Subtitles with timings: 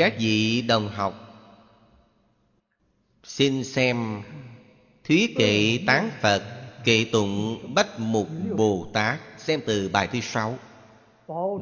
[0.00, 1.42] các vị đồng học.
[3.24, 4.22] Xin xem
[5.04, 6.42] thuyết kệ tán phật
[6.84, 10.58] kệ tụng bách mục bồ tát xem từ bài thứ sáu.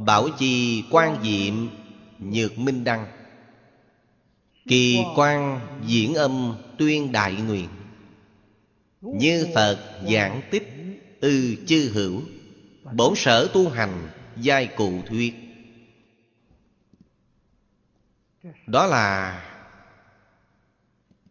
[0.06, 1.54] Bảo chi quan diệm
[2.18, 3.06] nhược minh đăng.
[4.68, 7.68] Kỳ quan diễn âm tuyên đại nguyện.
[9.00, 9.78] Như phật
[10.12, 10.68] giảng tích
[11.20, 12.20] ư chư hữu.
[12.92, 15.47] Bổn sở tu hành giai cụ thuyết
[18.66, 19.44] đó là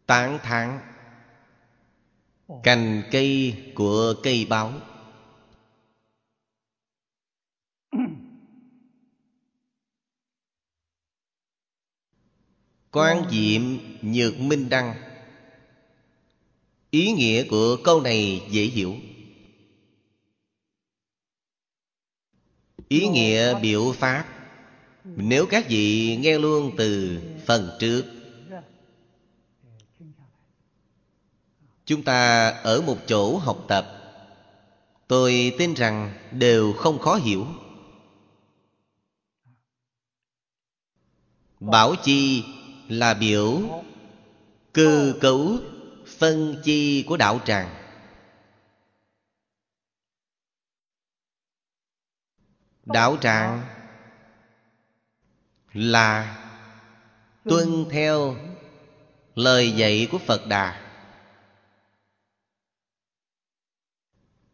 [0.05, 0.79] tán thán
[2.63, 4.73] cành cây của cây báo.
[12.91, 13.61] Quan diệm
[14.01, 14.95] nhược minh đăng.
[16.89, 18.95] Ý nghĩa của câu này dễ hiểu.
[22.87, 24.36] Ý nghĩa biểu pháp
[25.15, 28.05] nếu các vị nghe luôn từ phần trước,
[31.85, 33.87] chúng ta ở một chỗ học tập,
[35.07, 37.45] tôi tin rằng đều không khó hiểu.
[41.59, 42.43] Bảo chi
[42.87, 43.61] là biểu
[44.73, 45.57] cơ cấu
[46.17, 47.69] phân chi của đạo tràng.
[52.85, 53.76] Đạo tràng
[55.77, 56.37] là
[57.43, 58.35] tuân theo
[59.35, 60.81] lời dạy của phật đà.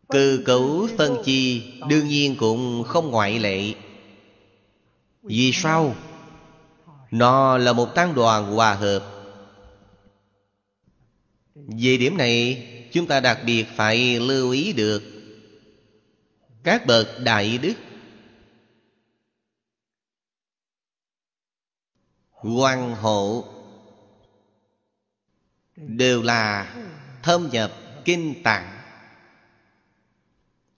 [0.08, 3.74] Cơ cấu phân chi đương nhiên cũng không ngoại lệ.
[5.22, 5.96] Vì sao?
[7.12, 9.04] Nó là một tăng đoàn hòa hợp.
[11.56, 15.04] Về điểm này chúng ta đặc biệt phải lưu ý được
[16.64, 17.74] các bậc đại đức
[22.44, 23.46] quan hộ
[25.76, 26.76] đều là
[27.24, 27.72] thâm nhập
[28.06, 28.80] kinh tạng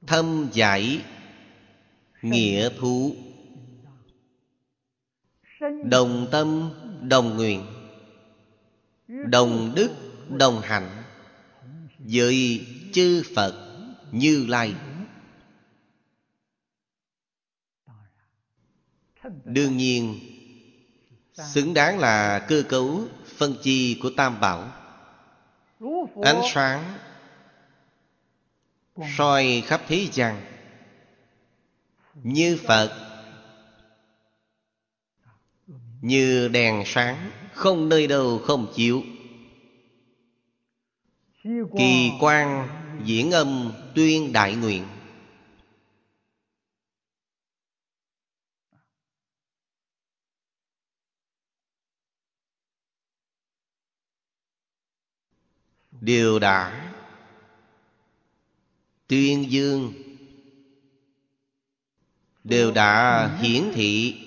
[0.07, 1.01] thâm giải
[2.21, 3.15] nghĩa thú.
[5.85, 6.71] Đồng tâm,
[7.01, 7.65] đồng nguyện,
[9.07, 9.89] đồng đức,
[10.29, 11.03] đồng hạnh,
[11.99, 13.53] với chư phật
[14.11, 14.75] như lai.
[19.45, 20.19] Đương nhiên
[21.35, 23.01] xứng đáng là cơ cấu
[23.37, 24.71] phân chi của tam bảo.
[26.23, 26.97] Ánh sáng
[29.17, 30.41] soi khắp thế gian.
[32.23, 33.05] Như phật
[36.01, 39.03] như đèn sáng không nơi đâu không chịu
[41.77, 42.67] kỳ quan
[43.03, 44.85] diễn âm tuyên đại nguyện
[56.01, 56.91] đều đã
[59.07, 59.93] tuyên dương,
[62.43, 64.21] đều đã hiển thị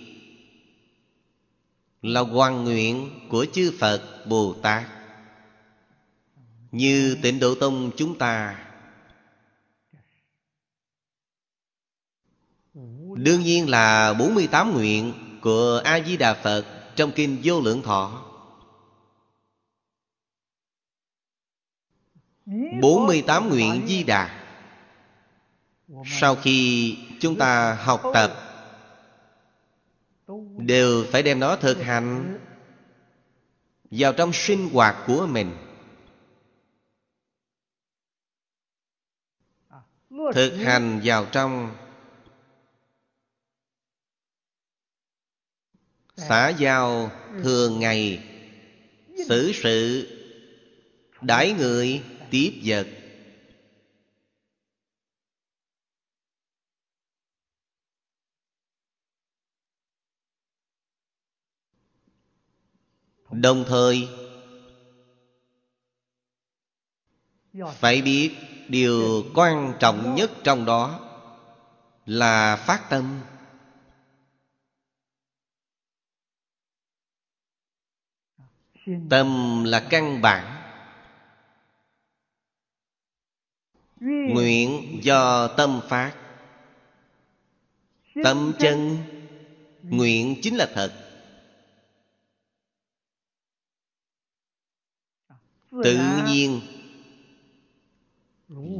[2.02, 4.84] là hoàn nguyện của chư phật bồ tát.
[6.72, 8.64] Như tịnh độ tông chúng ta
[13.16, 16.64] đương nhiên là 48 nguyện của a di đà phật
[16.96, 18.27] trong kinh vô lượng thọ.
[22.80, 24.44] 48 nguyện di đà.
[26.06, 28.48] Sau khi chúng ta học tập,
[30.58, 32.38] Đều phải đem nó thực hành
[33.90, 35.56] Vào trong sinh hoạt của mình.
[40.34, 41.76] Thực hành vào trong
[46.16, 47.10] Xã giao
[47.42, 48.24] thường ngày,
[49.28, 50.08] xử sự,
[51.20, 52.86] đãi người tiếp vật.
[63.30, 64.08] Đồng thời,
[67.74, 68.36] phải biết
[68.68, 71.00] điều quan trọng nhất trong đó
[72.06, 73.20] là phát tâm.
[79.10, 80.57] Tâm là căn bản.
[84.00, 86.14] Nguyện do tâm phát.
[88.24, 88.98] Tâm chân
[89.82, 91.04] Nguyện chính là thật.
[95.70, 96.60] Tự nhiên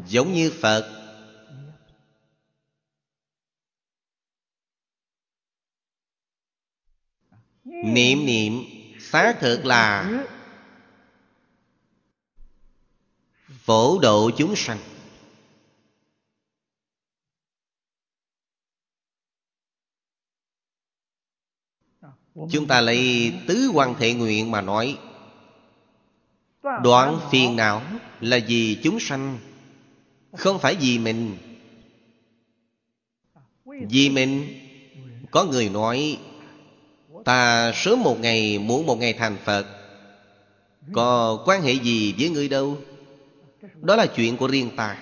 [0.07, 0.95] Giống như Phật.
[7.65, 8.53] Niệm niệm
[9.01, 10.11] Xác thực là
[13.65, 14.79] Phổ độ chúng sanh
[22.51, 24.99] Chúng ta lấy tứ quan thể nguyện mà nói.
[26.83, 27.83] Đoạn phiền não
[28.21, 29.39] là vì chúng sanh,
[30.33, 31.37] Không phải vì mình.
[33.65, 34.47] Vì mình,
[35.31, 36.19] Có người nói,
[37.25, 39.67] Ta sớm một ngày muốn một ngày thành Phật.
[40.93, 42.79] Có quan hệ gì với ngươi đâu?
[43.81, 44.97] Đó là chuyện của riêng ta.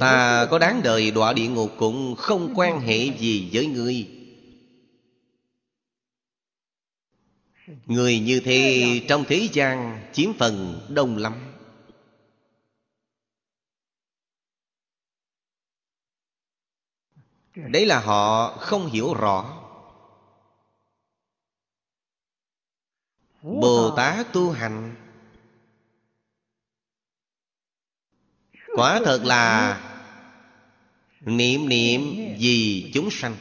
[0.00, 4.15] Ta có đáng đời đọa địa ngục cũng không quan hệ gì với ngươi.
[7.86, 11.52] Người như thế trong thế gian chiếm phần đông lắm.
[17.54, 19.62] Đấy là họ không hiểu rõ.
[23.42, 24.94] Bồ Tát tu hành.
[28.76, 29.76] Quả thật là
[31.20, 32.00] Niệm niệm
[32.38, 33.36] vì chúng sanh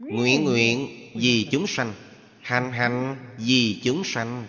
[0.00, 1.94] Nguyện nguyện vì chúng sanh,
[2.40, 4.46] Hành hành vì chúng sanh.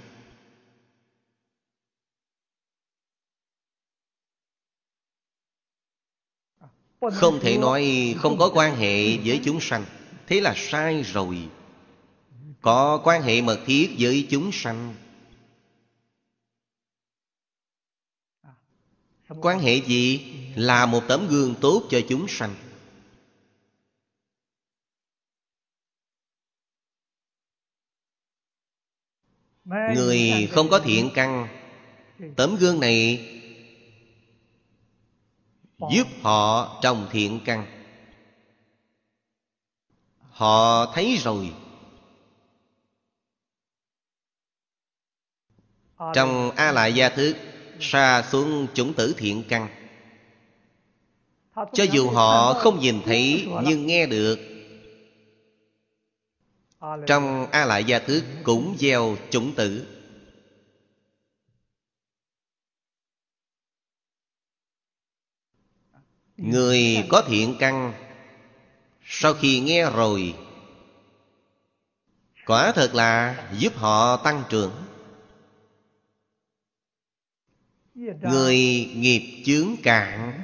[7.14, 9.86] Không thể nói không có quan hệ với chúng sanh.
[10.28, 11.50] Thế là sai rồi.
[12.62, 14.96] Có quan hệ mật thiết với chúng sanh.
[19.28, 20.34] Quan hệ gì?
[20.56, 22.56] Là một tấm gương tốt cho chúng sanh.
[29.66, 31.48] Người không có thiện căn
[32.36, 33.28] Tấm gương này
[35.92, 37.66] Giúp họ trồng thiện căn.
[40.30, 41.54] Họ thấy rồi.
[46.14, 47.36] Trong A Lại Gia Thức
[47.80, 49.68] Sa xuống chủng tử thiện căn.
[51.74, 54.51] Cho dù họ không nhìn thấy Nhưng nghe được
[57.08, 59.88] trong A Lại Gia Thức cũng gieo chủng tử.
[66.38, 67.94] Người có thiện căn,
[69.04, 70.36] Sau khi nghe rồi,
[72.46, 74.74] Quả thật là giúp họ tăng trưởng.
[78.22, 78.58] Người
[78.96, 80.44] nghiệp chướng cạn,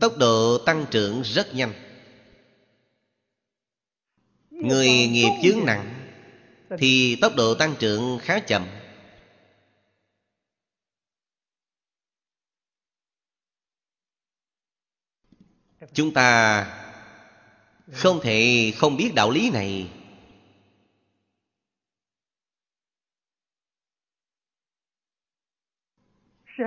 [0.00, 1.87] Tốc độ tăng trưởng rất nhanh.
[4.58, 5.94] Người nghiệp chướng nặng,
[6.78, 8.66] Thì tốc độ tăng trưởng khá chậm.
[15.92, 16.64] Chúng ta
[17.92, 19.90] không thể không biết đạo lý này.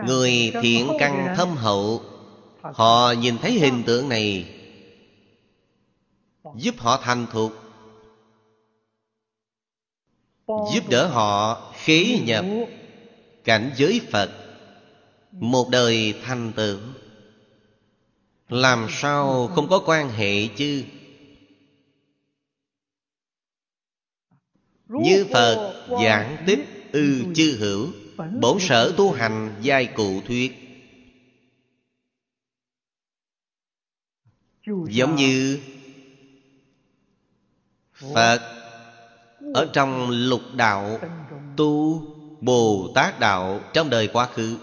[0.08, 2.04] Người thiện căn thâm hậu,
[2.62, 4.58] Họ nhìn thấy hình tượng này,
[6.56, 7.61] Giúp họ thành thục.
[10.74, 12.46] Giúp đỡ họ khế nhập
[13.44, 14.32] Cảnh giới Phật,
[15.32, 16.80] Một đời thành tựu
[18.50, 20.84] Làm sao không có quan hệ chứ?
[24.88, 26.60] Như Phật giảng tích
[26.92, 27.88] ư chư hữu,
[28.42, 30.52] Bổn sở tu hành giai cụ thuyết.
[34.90, 35.60] Giống như
[37.94, 38.61] Phật
[39.54, 41.00] ở trong lục đạo
[41.58, 42.02] tu
[42.42, 44.58] bồ tát đạo trong đời quá khứ,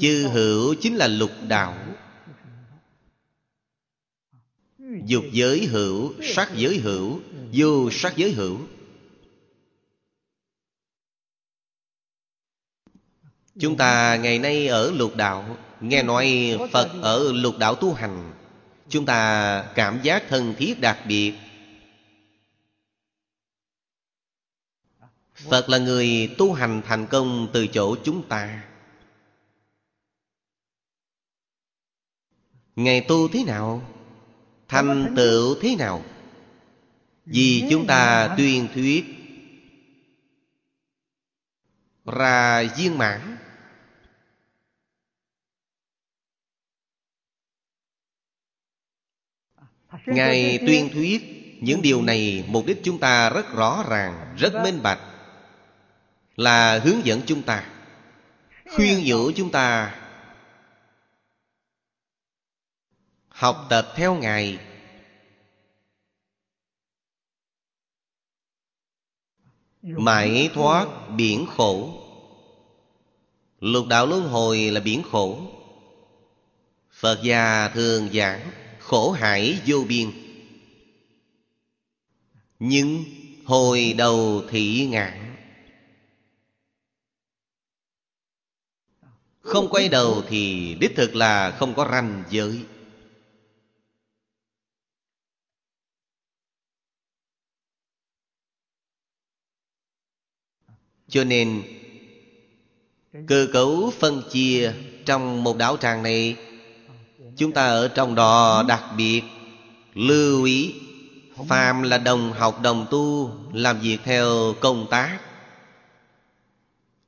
[0.00, 1.76] chư hữu chính là lục đạo.
[5.04, 7.20] Dục giới hữu, sắc giới hữu,
[7.52, 8.58] vô sắc giới hữu.
[13.60, 18.32] Chúng ta ngày nay ở lục đạo, nghe nói phật ở lục đạo tu hành.
[18.88, 21.34] Chúng ta cảm giác thân thiết đặc biệt
[25.36, 28.64] phật là người tu hành thành công từ chỗ chúng ta.
[32.76, 33.82] Ngày tu thế nào?
[34.68, 36.04] Thành tựu thế nào?
[37.26, 39.04] Vì chúng ta tuyên thuyết
[42.06, 43.36] ra viên mãn.
[50.06, 51.22] Ngài tuyên thuyết
[51.60, 55.15] những điều này mục đích chúng ta rất rõ ràng, rất minh bạch
[56.36, 57.70] là hướng dẫn chúng ta,
[58.74, 59.94] khuyên nhủ chúng ta
[63.28, 64.58] học tập theo ngài.
[69.82, 72.02] Mãi thoát biển khổ.
[73.60, 75.40] Lục đạo luân hồi là biển khổ.
[76.92, 80.10] Phật gia thường giảng khổ hải vô biên.
[82.58, 83.04] Nhưng
[83.44, 85.25] hồi đầu thị ngạn
[89.46, 92.64] không quay đầu thì đích thực là không có ranh giới.
[101.08, 101.62] Cho nên,
[103.26, 104.74] cơ cấu phân chia
[105.04, 106.36] trong một đạo tràng này,
[107.36, 109.22] chúng ta ở trong đó đặc biệt
[109.94, 110.74] lưu ý,
[111.48, 115.20] phàm là đồng học đồng tu làm việc theo công tác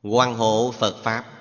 [0.02, 1.37] quan hộ phật pháp.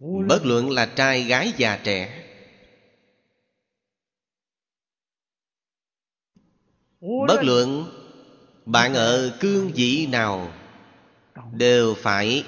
[0.00, 2.22] Bất luận là trai, gái, già, trẻ.
[7.00, 7.86] Bất luận
[8.66, 10.52] bạn ở cương vị nào,
[11.52, 12.44] đều phải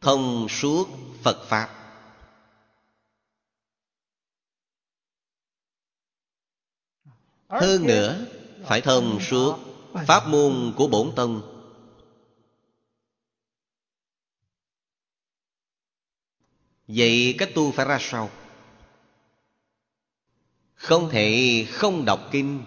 [0.00, 0.88] thông suốt
[1.22, 1.68] phật pháp.
[7.48, 8.26] Hơn nữa,
[8.64, 9.58] phải thông suốt
[10.06, 11.51] pháp môn của bổn tông.
[16.94, 18.30] Vậy cách tu phải ra sao?
[20.74, 22.64] Không thể không đọc kinh.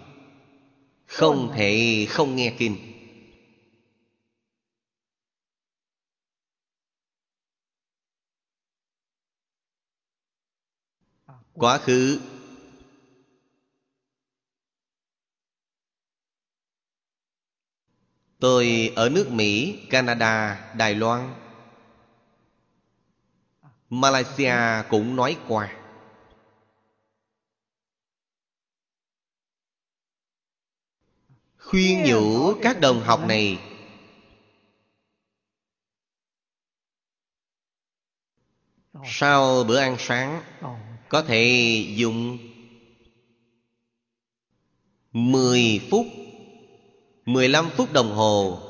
[1.06, 2.76] Không thể không nghe kinh.
[11.52, 12.20] Quá khứ.
[18.38, 21.45] Tôi ở nước mỹ, canada, đài loan
[24.00, 25.76] malaysia cũng nói qua.
[31.58, 33.58] Khuyên nhủ các đồng học này,
[39.04, 40.42] sau bữa ăn sáng,
[41.08, 41.44] có thể
[41.96, 42.38] dùng
[45.12, 46.06] 10 phút
[47.26, 48.65] 15 phút đồng hồ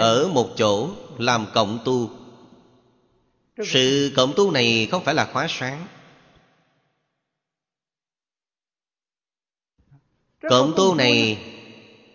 [0.00, 2.10] Ở một chỗ làm cộng tu.
[3.64, 5.86] Sự cộng tu này không phải là khóa sáng.
[10.50, 11.46] Cộng tu này,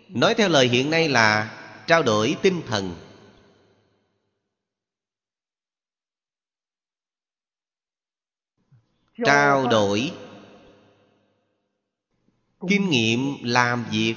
[0.08, 1.52] Nói theo lời hiện nay là
[1.86, 2.94] Trao đổi tinh thần.
[9.24, 10.12] Trao đổi
[12.68, 14.14] Kinh nghiệm làm việc.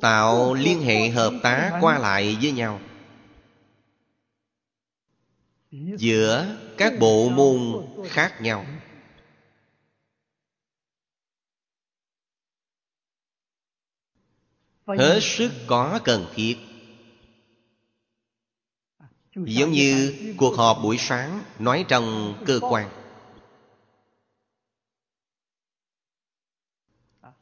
[0.00, 2.80] Tạo liên hệ hợp tác qua lại với nhau.
[5.70, 8.66] Giữa các bộ môn khác nhau.
[14.86, 16.56] Hết sức có cần thiết.
[19.34, 22.90] Giống như cuộc họp buổi sáng nói trong cơ quan.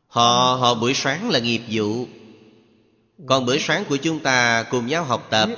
[0.06, 2.06] Họ họp buổi sáng là nghiệp vụ
[3.26, 5.48] còn bữa sáng của chúng ta cùng nhau học tập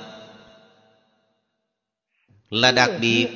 [2.50, 3.28] là đặc biệt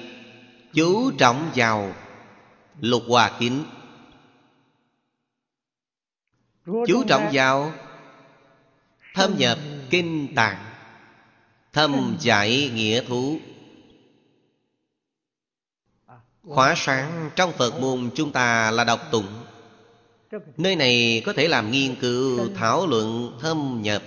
[0.75, 1.95] chú trọng vào
[2.81, 3.65] lục hòa kính.
[6.67, 7.73] Chú trọng vào
[9.15, 9.59] thâm nhập
[9.91, 10.65] kinh tạng,
[11.73, 13.39] thâm giải nghĩa thú.
[16.43, 19.45] Khóa sáng trong phật môn chúng ta là đọc tụng.
[20.57, 24.03] Nơi này có thể làm nghiên cứu, thảo luận, thâm nhập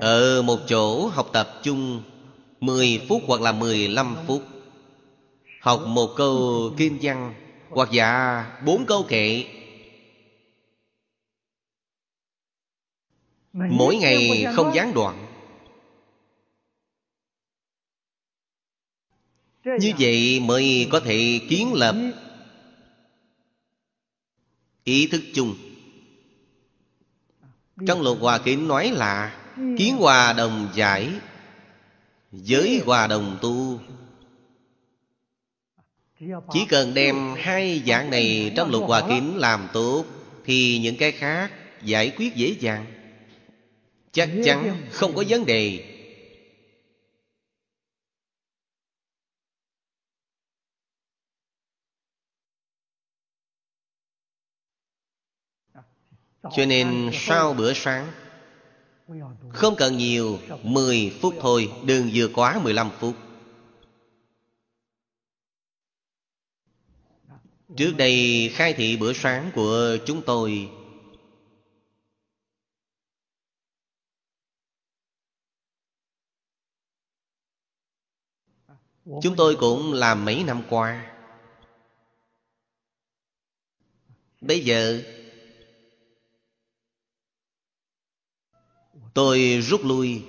[0.00, 2.02] ở một chỗ học tập chung
[2.60, 4.42] 10 phút hoặc là 15 phút.
[5.60, 7.34] Học một câu kinh văn
[7.68, 9.44] Hoặc dạ bốn câu kệ.
[13.52, 15.26] Mỗi ngày không gián đoạn.
[19.64, 21.96] Như vậy mới có thể kiến lập
[24.84, 25.54] Ý thức chung.
[27.86, 31.12] Trong lục hòa kính nói là Kiến hòa đồng giải
[32.32, 33.80] Giới hòa đồng tu.
[36.52, 40.04] Chỉ cần đem hai dạng này trong lục hòa kính làm tốt
[40.44, 41.50] Thì những cái khác
[41.82, 42.86] giải quyết dễ dàng.
[44.12, 45.92] Chắc chắn không có vấn đề.
[56.42, 58.12] Cho nên sau bữa sáng
[59.52, 63.14] không cần nhiều 10 phút thôi, Đừng vừa quá 15 phút.
[67.76, 70.70] Trước đây khai thị bữa sáng của chúng tôi
[79.22, 81.16] Chúng tôi cũng làm mấy năm qua.
[84.40, 85.02] Bây giờ
[89.16, 90.22] Tôi rút lui.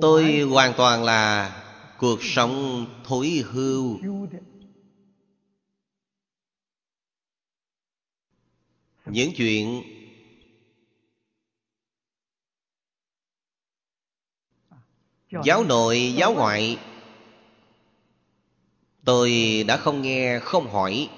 [0.00, 1.50] Tôi hoàn toàn là
[1.98, 3.98] cuộc sống thối hưu.
[9.06, 9.82] Những chuyện
[15.44, 16.78] Giáo nội, giáo ngoại
[19.04, 19.32] Tôi
[19.66, 21.08] đã không nghe, không hỏi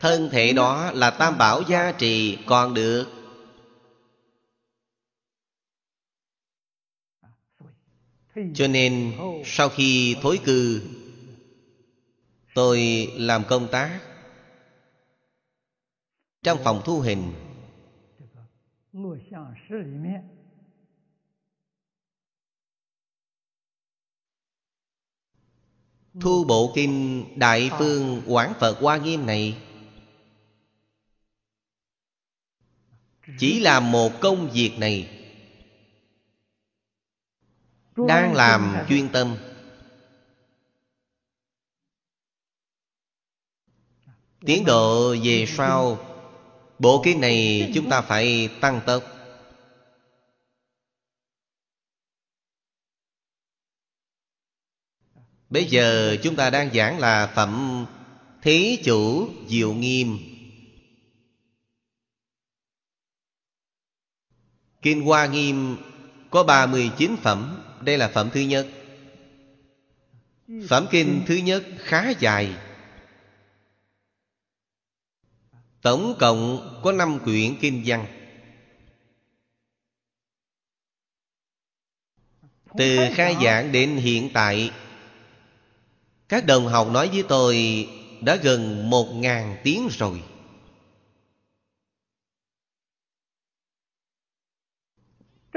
[0.00, 3.06] Thân thể đó là tam bảo gia trì còn được.
[8.54, 9.12] Cho nên
[9.44, 10.82] sau khi thối cư,
[12.54, 14.00] Tôi làm công tác.
[16.42, 17.32] Trong phòng thu hình,
[26.20, 29.58] Thu bộ kinh Đại Phương Quảng Phật Hoa Nghiêm này
[33.38, 35.08] Chỉ làm một công việc này.
[37.96, 39.36] Đang làm chuyên tâm.
[44.40, 45.98] Tiến độ về sau,
[46.82, 49.02] Bộ kinh này chúng ta phải tăng tốc.
[55.50, 57.86] Bây giờ chúng ta đang giảng là Phẩm
[58.42, 60.31] Thí Chủ Diệu Nghiêm.
[64.82, 65.76] Kinh Hoa Nghiêm
[66.30, 67.62] có 39 phẩm.
[67.80, 68.66] Đây là phẩm thứ nhất.
[70.68, 72.54] Phẩm kinh thứ nhất khá dài.
[75.82, 78.06] Tổng cộng có 5 quyển kinh văn.
[82.78, 84.70] Từ khai giảng đến hiện tại,
[86.28, 87.88] Các đồng học nói với tôi
[88.20, 90.22] Đã gần một ngàn tiếng rồi.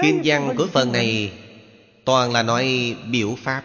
[0.01, 1.41] Kinh văn của phần này
[2.05, 3.63] Toàn là nói biểu pháp.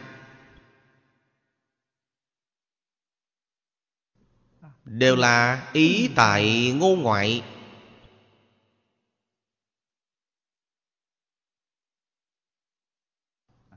[4.85, 7.43] Đều là ý tại ngôn ngoại.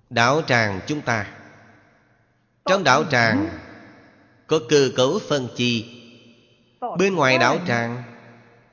[0.10, 1.38] Đạo tràng chúng ta.
[2.66, 3.60] Trong đạo tràng
[4.48, 6.00] Có cơ cấu phân chi.
[6.98, 8.04] Bên ngoài đạo tràng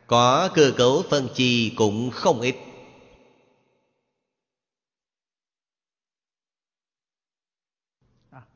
[0.06, 2.56] Có cơ cấu phân chi cũng không ít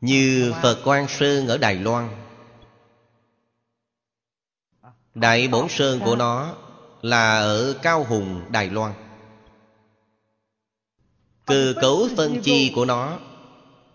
[0.00, 2.08] Như Phật Quang Sơn ở Đài Loan.
[5.14, 6.54] Đại Bổn Sơn của nó
[7.02, 8.94] là ở Cao Hùng, Đài Loan.
[11.46, 13.18] Cơ cấu phân chi của nó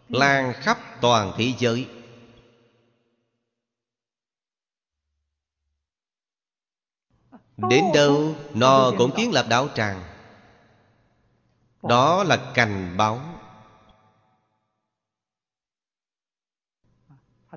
[0.10, 1.88] lan khắp toàn thế giới.
[7.58, 10.04] Đến đâu nó cũng kiến lập đạo tràng.
[11.84, 13.39] Đó là cành báo.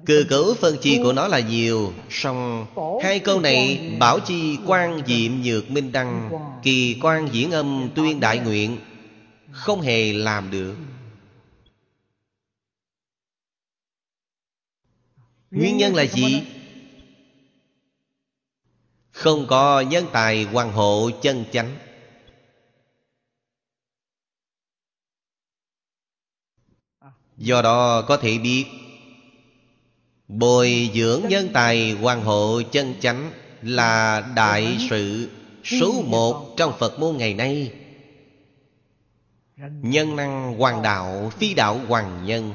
[0.06, 1.92] Cơ cấu phân chi của nó là nhiều.
[2.10, 2.66] Song
[3.02, 6.30] hai câu này Bảo chi quan diệm nhược minh đăng
[6.62, 8.78] Kỳ quan diễn âm tuyên đại nguyện
[9.50, 10.76] Không hề làm được.
[15.50, 16.42] Nguyên nhân là gì?
[19.10, 21.76] Không có nhân tài hoàng hộ chân chánh.
[27.36, 28.66] Do đó có thể biết
[30.38, 35.30] Bồi dưỡng nhân tài hoàng hộ chân chánh Là đại sự
[35.64, 37.72] số một trong Phật môn ngày nay.
[39.82, 42.54] Nhân năng hoàng đạo, phi đạo hoàng nhân.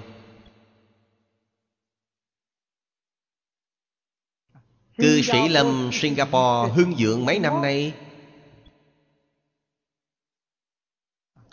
[4.97, 7.93] Cư sĩ Lâm, Singapore, hưng dưỡng mấy năm nay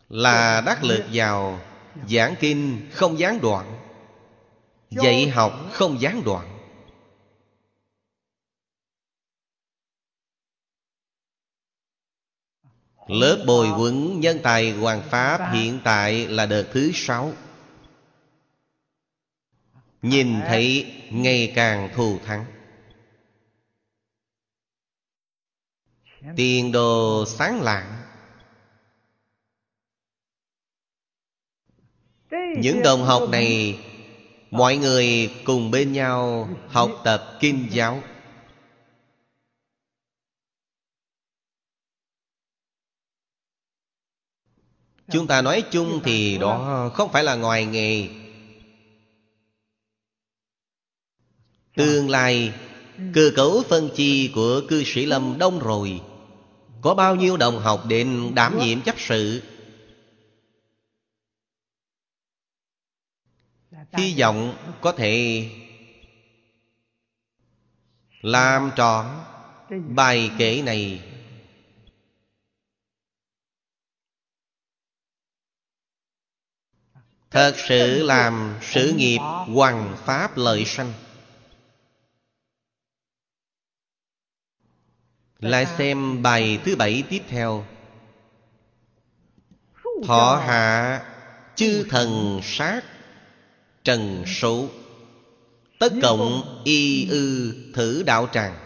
[0.08, 1.60] Là đắc lực vào
[2.08, 3.73] Giảng kinh không gián đoạn.
[5.02, 6.54] Dạy học không gián đoạn.
[13.06, 17.32] Lớp bồi huấn nhân tài hoàng Pháp hiện tại là đợt thứ sáu.
[20.02, 22.44] Nhìn thấy ngày càng thù thắng.
[26.36, 28.02] Tiền đồ sáng lạng.
[32.56, 33.78] Những đồng học này
[34.54, 38.02] Mọi người cùng bên nhau học tập kinh giáo.
[45.12, 48.08] Chúng ta nói chung thì đó không phải là ngoài nghề.
[51.76, 52.52] Tương lai,
[53.14, 56.00] Cơ cấu phân chi của cư sĩ Lâm đông rồi.
[56.80, 59.42] Có bao nhiêu đồng học đến đảm nhiệm chấp sự?
[63.92, 65.48] Hy vọng có thể
[68.24, 69.06] Làm trọn
[69.88, 71.02] bài kể này.
[77.30, 79.18] Thật sự làm sự nghiệp
[79.54, 80.92] hoàng pháp lợi sanh.
[85.38, 87.66] Lại xem bài thứ bảy tiếp theo.
[90.06, 91.02] Thọ hạ
[91.54, 92.93] chư thần sát
[93.84, 94.68] trần số.
[95.78, 98.56] Tất cộng y ư thử đạo tràng.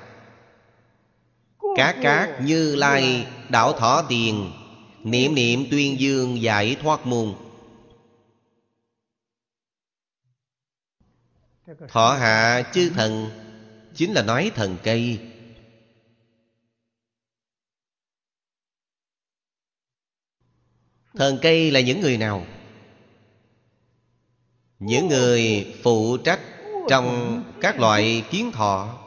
[1.77, 4.53] Các cát như lai đạo thọ tiền
[5.05, 7.35] Niệm niệm tuyên dương giải thoát môn
[11.89, 13.31] Thọ hạ chư thần
[13.95, 15.21] Chính là nói thần cây.
[21.15, 22.47] Thần cây là những người nào?
[24.79, 26.41] Những người phụ trách
[26.89, 29.05] trong các loại kiến thọ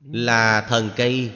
[0.00, 1.32] Là thần cây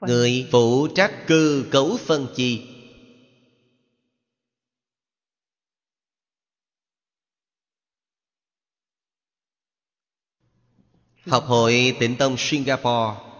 [0.00, 2.70] Người phụ trách cư cấu phân chi.
[11.26, 13.33] Học hội tịnh tông Singapore.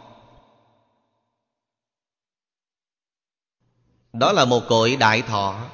[4.14, 5.70] Đó là một cội đại thọ.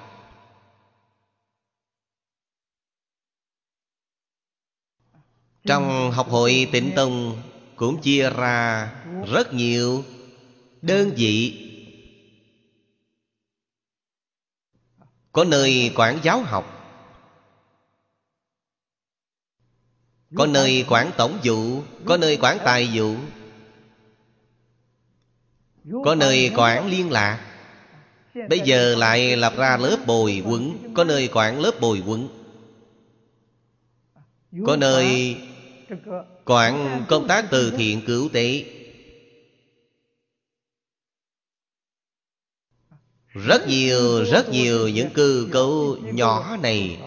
[5.65, 7.43] Trong học hội tịnh tông
[7.77, 8.93] Cũng chia ra
[9.29, 10.05] rất nhiều
[10.83, 11.67] đơn vị.
[15.33, 16.77] Có nơi quản giáo học,
[20.37, 23.15] Có nơi quản tổng vụ, Có nơi quản tài vụ,
[26.05, 27.50] Có nơi quản liên lạc.
[28.35, 32.29] Bây giờ lại lập ra lớp bồi quấn Có nơi quản lớp bồi quấn
[34.67, 35.37] Có nơi
[36.45, 38.65] quản công tác từ thiện cứu tế.
[43.35, 46.99] Rất nhiều, rất nhiều những cơ cấu nhỏ này.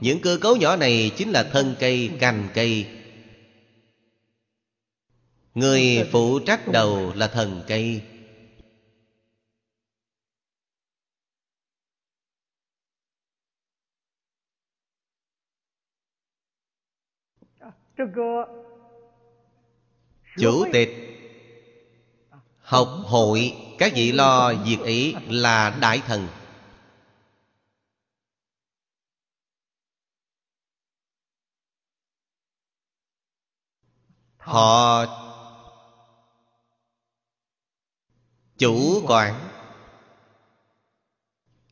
[0.00, 2.86] Những cơ cấu nhỏ này chính là thân cây, cành cây.
[5.54, 8.02] Người phụ trách đầu là thần cây.
[20.38, 20.88] Chủ tịch
[22.58, 26.28] Học hội Các vị lo việc ấy là đại thần.
[34.36, 35.04] Họ
[38.58, 39.48] Chủ quản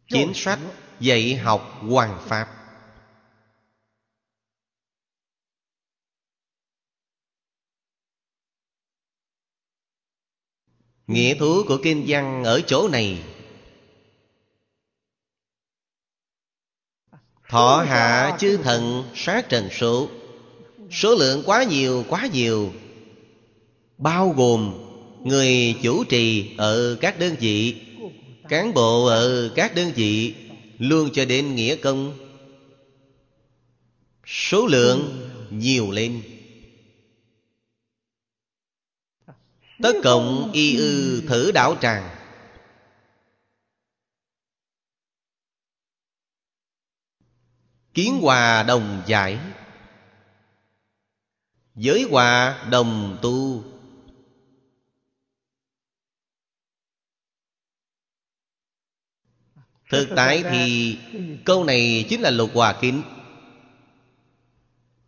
[0.09, 0.59] Chính sách
[1.01, 2.60] dạy học hoàng pháp
[11.11, 13.19] Nghĩa thú của kinh văn ở chỗ này.
[17.49, 20.09] Thọ hạ chư thần sát trần số.
[20.91, 22.73] Số lượng quá nhiều quá nhiều.
[23.99, 24.75] Bao gồm
[25.25, 27.75] Người chủ trì ở các đơn vị,
[28.49, 30.35] Cán bộ ở các đơn vị,
[30.79, 32.19] Luôn cho đến nghĩa công.
[34.27, 36.23] Số lượng nhiều lên.
[39.83, 42.17] Tất cộng y ư thử đảo tràng.
[47.95, 49.39] Kiến hòa đồng giải.
[51.75, 53.65] Giới hòa đồng tu.
[59.91, 60.99] Thực tại thì
[61.45, 63.03] câu này chính là lục hòa kính.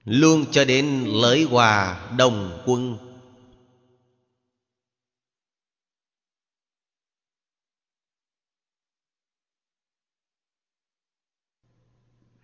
[0.05, 3.12] Luôn cho đến lợi hòa đồng quân.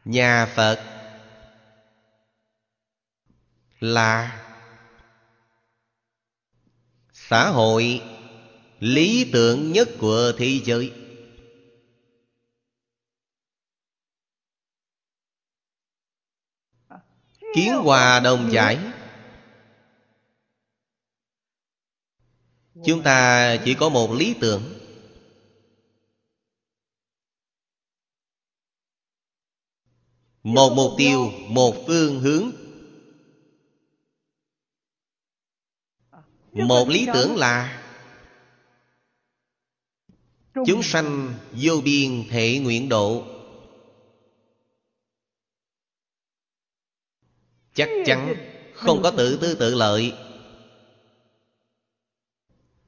[0.09, 0.79] Nhà Phật
[3.81, 4.45] là
[7.13, 8.03] xã hội
[8.79, 10.93] lý tưởng nhất của thế giới.
[17.55, 18.79] Kiến hòa đồng giải.
[22.87, 24.78] Chúng ta chỉ có một lý tưởng.
[30.49, 32.51] Một mục tiêu, một phương hướng.
[36.53, 37.83] Một lý tưởng là
[40.67, 43.25] chúng sanh vô biên thể nguyện độ.
[47.75, 48.35] Chắc chắn
[48.75, 50.13] không có tự tư tự lợi.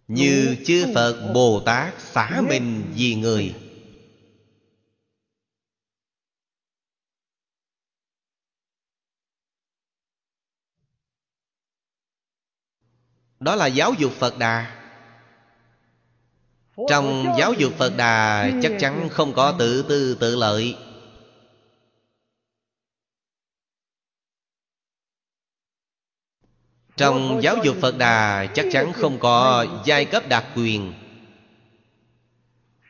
[0.09, 3.55] Như chư phật bồ tát xả mình vì người.
[13.41, 14.77] Đó là giáo dục phật đà.
[16.89, 20.77] Trong giáo dục phật đà chắc chắn không có tự tư, tự lợi.
[26.97, 30.93] Trong giáo dục phật đà chắc chắn không có giai cấp đặc quyền.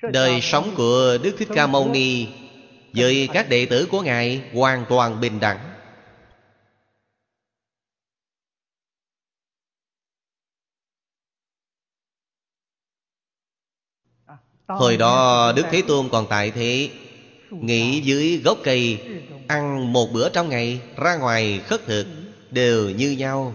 [0.02, 2.28] Đời sống của đức thích ca mâu ni
[2.94, 5.69] với các đệ tử của ngài hoàn toàn bình đẳng.
[14.78, 16.90] Hồi đó Đức Thế Tôn còn tại thế
[17.50, 19.00] Nghỉ dưới gốc cây
[19.48, 22.06] Ăn một bữa trong ngày Ra ngoài khất thực
[22.50, 23.54] Đều như nhau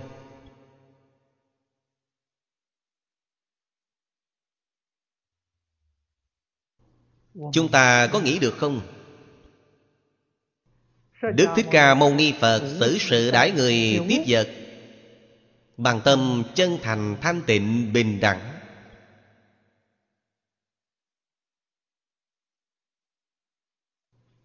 [7.54, 8.82] Chúng ta có nghĩ được không?
[11.22, 14.50] Đức Thích Ca Mâu Ni Phật xử sự đãi người tiếp vật
[15.78, 18.55] Bằng tâm chân thành thanh tịnh bình đẳng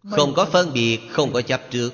[0.09, 1.93] Không có phân biệt, không có chấp trước.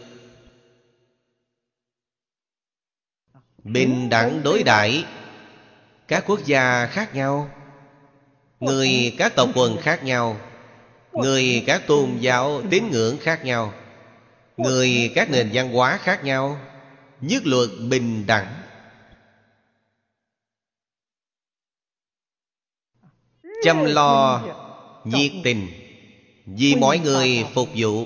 [3.63, 5.05] Bình đẳng đối đãi
[6.07, 7.49] Các quốc gia khác nhau.
[8.59, 10.37] Người các tộc quần khác nhau.
[11.13, 13.73] Người các tôn giáo tín ngưỡng khác nhau.
[14.57, 16.59] Người các nền văn hóa khác nhau.
[17.21, 18.53] Nhất luật bình đẳng.
[23.63, 24.43] Chăm lo
[25.03, 25.87] nhiệt tình
[26.49, 28.05] Vì mọi người phục vụ.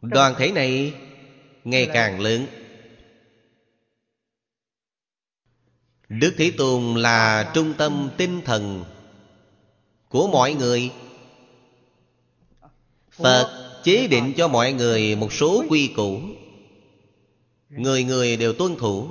[0.00, 0.94] Đoàn thể này
[1.64, 2.46] ngày càng lớn.
[6.08, 8.84] Đức Thế Tôn là trung tâm tinh thần
[10.08, 10.92] của mọi người.
[13.10, 16.20] Phật chế định cho mọi người một số quy củ.
[17.68, 19.08] Người người đều tuân thủ.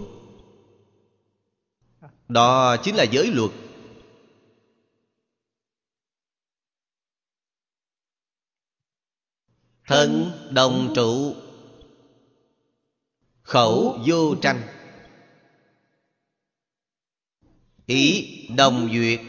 [2.27, 3.51] Đó chính là giới luật.
[9.87, 11.35] Thân đồng trụ.
[13.41, 14.61] Khẩu vô tranh.
[17.85, 19.19] Ý đồng duyệt.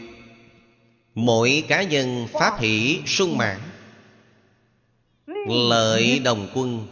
[1.15, 3.72] Mỗi cá nhân pháp hỷ sung mãn.
[5.47, 6.87] Lợi đồng quân.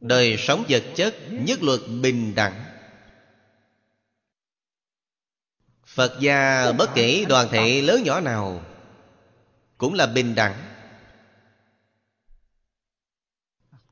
[0.00, 2.64] Đời sống vật chất nhất luật bình đẳng.
[5.86, 8.64] Phật gia bất kể đoàn thể lớn nhỏ nào
[9.78, 10.68] Cũng là bình đẳng.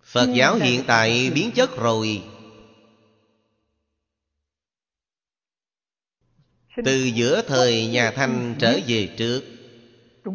[0.02, 2.22] Phật giáo hiện tại biến chất rồi.
[6.84, 9.42] Từ giữa thời nhà Thanh trở về trước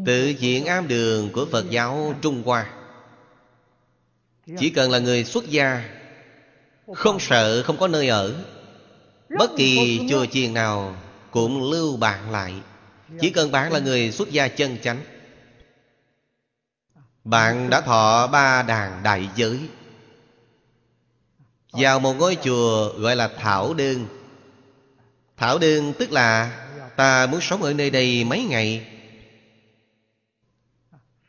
[0.06, 2.85] Tự diện am đường của Phật giáo Trung Hoa
[4.60, 5.90] Chỉ cần là người xuất gia
[6.94, 8.34] Không sợ không có nơi ở.
[9.38, 10.96] Bất kỳ chùa chiền nào
[11.32, 12.54] Cũng lưu bạn lại.
[13.22, 15.02] Chỉ cần bạn là người xuất gia chân chánh.
[17.24, 19.60] Bạn đã thọ ba đàn đại giới.
[21.72, 24.06] Vào một ngôi chùa gọi là Thảo Đơn
[25.38, 26.62] Thảo Đơn tức là
[26.96, 28.88] Ta muốn sống ở nơi đây mấy ngày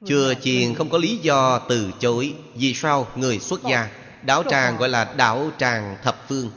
[0.05, 3.91] Chùa chiền không có lý do từ chối Vì sao người xuất gia?
[4.23, 6.51] Đạo tràng gọi là đạo tràng thập phương.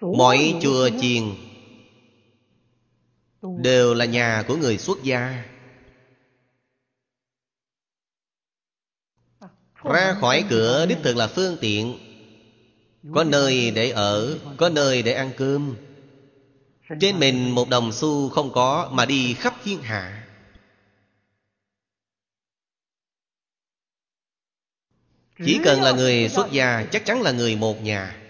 [0.00, 1.22] Mọi chùa chiền
[3.42, 5.44] Đều là nhà của người xuất gia.
[9.84, 12.05] Ra khỏi cửa đích thực là phương tiện
[13.14, 15.76] có nơi để ở, Có nơi để ăn cơm.
[17.00, 20.26] Trên mình một đồng xu không có Mà đi khắp thiên hạ.
[25.44, 28.22] Chỉ cần là người xuất gia, Chắc chắn là người một nhà.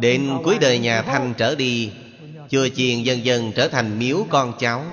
[0.00, 1.92] Đến cuối đời nhà Thanh trở đi,
[2.50, 4.84] Chùa chiền dần dần trở thành miếu con cháu.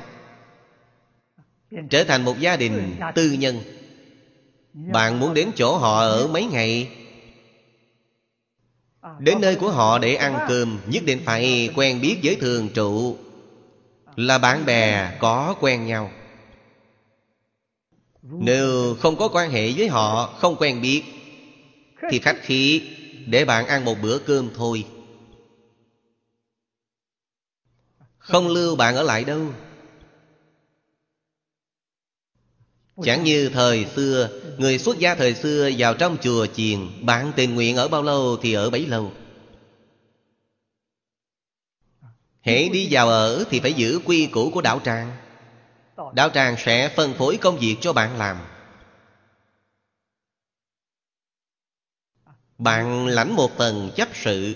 [1.89, 3.62] Trở thành một gia đình tư nhân.
[4.73, 6.89] Bạn muốn đến chỗ họ ở mấy ngày?
[9.19, 13.17] Đến nơi của họ để ăn cơm, Nhất định phải quen biết với thường trụ.
[14.15, 16.12] Là bạn bè, có quen nhau.
[18.21, 21.03] Nếu không có quan hệ với họ, Không quen biết,
[22.12, 22.82] Thì khách khí,
[23.25, 24.86] Để bạn ăn một bữa cơm thôi.
[28.17, 29.45] Không lưu bạn ở lại đâu.
[33.03, 37.55] Chẳng như thời xưa Người xuất gia thời xưa vào trong chùa chiền Bạn tình
[37.55, 39.12] nguyện ở bao lâu thì ở bấy lâu.
[42.41, 45.17] Hễ đi vào ở thì phải giữ quy củ của đạo tràng.
[46.13, 48.38] Đạo tràng sẽ phân phối công việc cho bạn làm.
[52.57, 54.55] Bạn lãnh một tầng chấp sự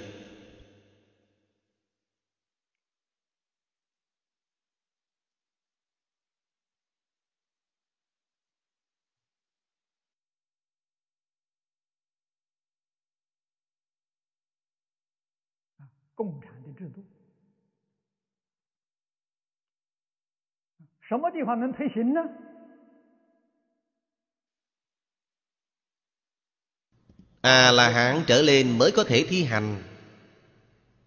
[27.42, 29.84] À là hạng trở lên mới có thể thi hành.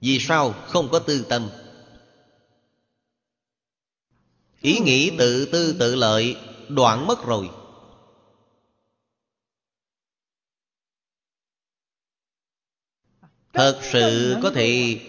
[0.01, 1.49] Vì sao không có tư tâm?
[4.61, 6.37] Ý nghĩ tự tư tự lợi,
[6.69, 7.51] Đoạn mất rồi.
[13.55, 15.01] Thật sự có thể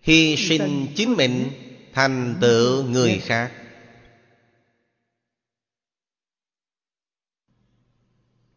[0.00, 1.50] Hy sinh chính mình
[1.92, 3.52] Thành tựu người khác.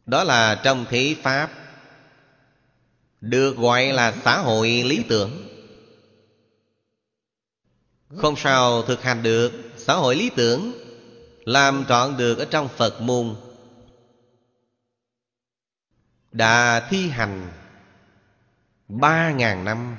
[0.05, 1.51] Đó là trong thế Pháp,
[3.21, 5.47] Được gọi là xã hội lý tưởng.
[8.17, 10.71] Không sao thực hành được Xã hội lý tưởng,
[11.45, 13.35] Làm trọn được ở trong Phật môn,
[16.31, 17.60] Đã thi hành
[18.99, 19.97] Ba ngàn năm.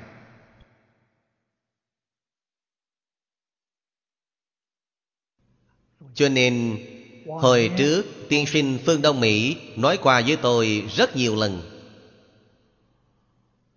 [6.15, 6.79] Cho nên
[7.27, 11.63] Hồi trước tiên sinh Phương Đông Mỹ Nói qua với tôi rất nhiều lần.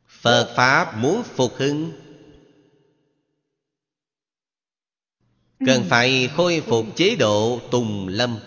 [0.07, 1.91] Phật Pháp muốn phục hưng.
[5.65, 8.39] Cần phải khôi phục chế độ Tùng Lâm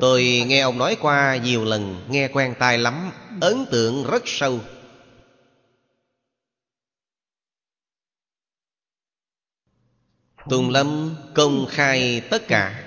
[0.00, 3.10] Tôi nghe ông nói qua nhiều lần Nghe quen tai lắm
[3.40, 4.60] Ấn tượng rất sâu.
[10.50, 12.84] Tùng Lâm công khai tất cả.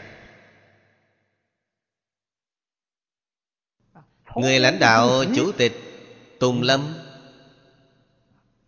[4.35, 5.73] Người lãnh đạo chủ tịch
[6.39, 6.93] Tùng Lâm.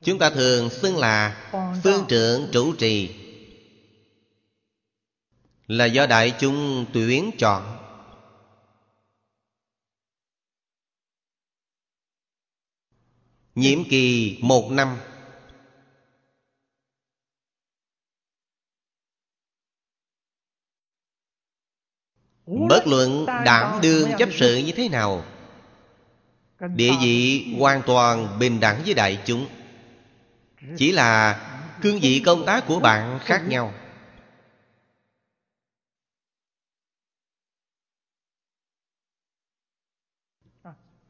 [0.03, 1.51] Chúng ta thường xưng là
[1.83, 3.15] Phương trưởng chủ trì.
[5.67, 7.82] Là do đại chúng tuyển chọn
[13.55, 14.97] Nhiệm kỳ một năm.
[22.45, 25.25] Bất luận đảm đương chấp sự như thế nào,
[26.59, 29.47] Địa vị hoàn toàn bình đẳng với đại chúng.
[30.77, 31.39] Chỉ là
[31.81, 33.73] cương vị công tác của bạn khác nhau.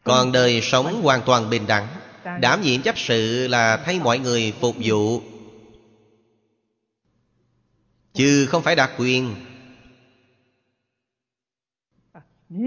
[0.04, 2.03] Còn đời sống hoàn toàn bình đẳng.
[2.42, 5.22] Đảm nhiệm chấp sự là thay mọi người phục vụ.
[8.14, 9.36] Chứ không phải đặc quyền.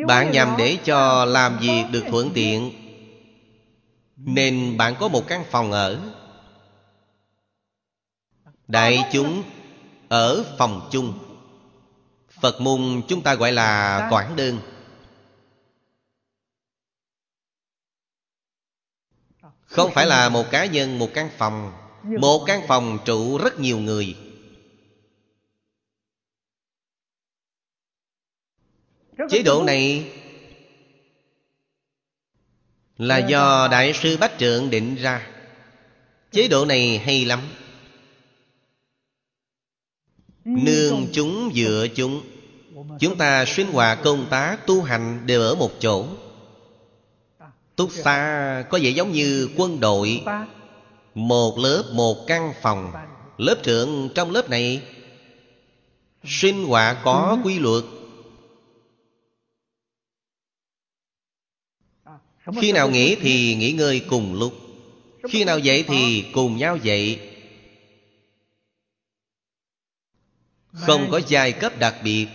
[0.07, 2.73] Bạn nhằm để cho làm việc được thuận tiện
[4.17, 6.01] Nên bạn có một căn phòng ở.
[8.69, 9.43] Đại chúng
[10.09, 11.19] Ở phòng chung.
[12.41, 14.59] Phật môn chúng ta gọi là quản đơn
[19.77, 21.73] Không phải là một cá nhân, một căn phòng.
[22.21, 24.17] Một căn phòng trụ rất nhiều người.
[29.31, 30.13] Chế độ này
[32.99, 35.27] Là do Đại sư Bách Trượng định ra.
[36.33, 37.41] Chế độ này hay lắm.
[40.45, 42.23] Nương chúng, dựa chúng.
[43.01, 46.07] Chúng ta sinh hoạt, công tác, tu hành đều ở một chỗ.
[47.77, 50.23] Túc xa có vẻ giống như quân đội.
[51.15, 52.93] Một lớp, một căn phòng.
[53.39, 54.83] Lớp trưởng trong lớp này
[56.25, 57.85] Sinh hoạt có quy luật.
[62.61, 64.55] Khi nào nghỉ thì nghỉ ngơi cùng lúc.
[65.29, 67.21] Khi nào dậy thì cùng nhau dậy.
[70.73, 72.27] Không có giai cấp đặc biệt.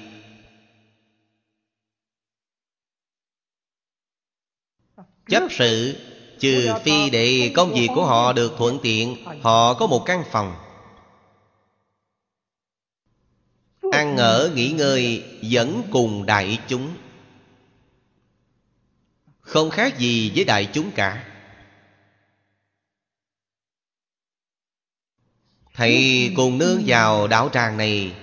[5.32, 5.96] Chấp sự,
[6.40, 10.56] Trừ phi để công việc của họ được thuận tiện, Họ có một căn phòng.
[13.92, 16.96] Ăn ở nghỉ ngơi Vẫn cùng đại chúng.
[19.42, 21.28] Không khác gì với đại chúng cả.
[25.74, 28.14] Thầy cùng nương vào đạo tràng này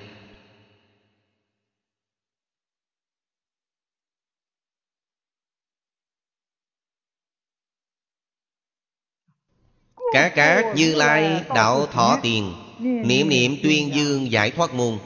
[10.12, 12.54] Cá cát như lai, đạo thọ tiền.
[12.78, 14.98] Niệm niệm tuyên dương giải thoát môn.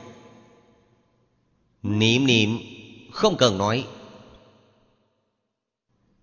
[1.82, 2.58] Niệm niệm
[3.12, 3.86] không cần nói.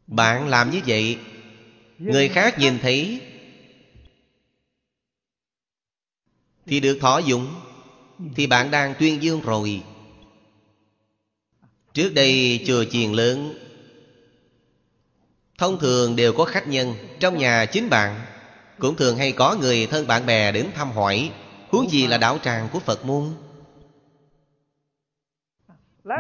[0.08, 1.18] Bạn làm như vậy,
[2.00, 3.22] Người khác nhìn thấy
[6.66, 7.56] Thì được thọ dụng,
[8.36, 9.84] Thì bạn đang tuyên dương rồi.
[11.94, 13.54] Trước đây chùa chiền lớn,
[15.58, 18.26] Thông thường đều có khách nhân Trong nhà chính bạn
[18.80, 21.32] cũng thường hay có người thân bạn bè đến thăm hỏi,
[21.70, 23.36] Huống gì là đạo tràng của Phật môn.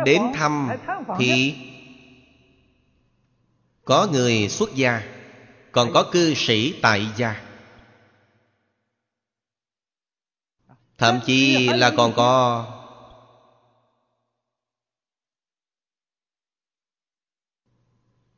[0.05, 0.69] Đến thăm
[1.19, 1.55] thì
[3.85, 5.01] Có người xuất gia,
[5.71, 7.41] Còn có cư sĩ tại gia.
[10.97, 12.65] Thậm chí là còn có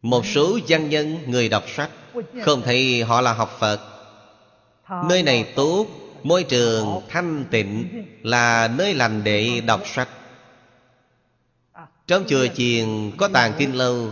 [0.02, 1.92] Một số văn nhân người đọc sách.
[2.44, 3.91] Không thấy họ là học Phật.
[4.92, 5.88] Nơi này tốt,
[6.24, 10.10] Môi trường thanh tịnh Là nơi lành để đọc sách.
[12.08, 14.12] Trong chùa chiền có tàng kinh lâu,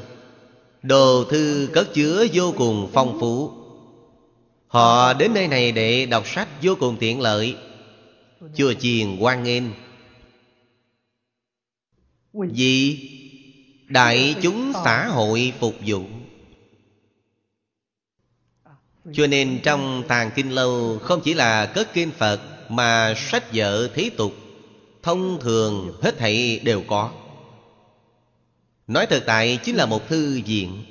[0.82, 3.51] Đồ thư cất chứa vô cùng phong phú.
[4.67, 7.55] Họ đến nơi này để đọc sách vô cùng tiện lợi.
[8.55, 9.63] Chùa chiền quan nghênh.
[12.34, 13.09] Vì
[13.88, 16.01] đại chúng xã hội phục vụ
[19.14, 23.88] cho nên trong tàng kinh lâu, Không chỉ là cất kinh Phật, Mà sách vở
[23.95, 24.34] thế tục,
[25.03, 27.12] Thông thường hết thảy đều có.
[28.88, 30.84] Nói thực tại, chính là một thư viện.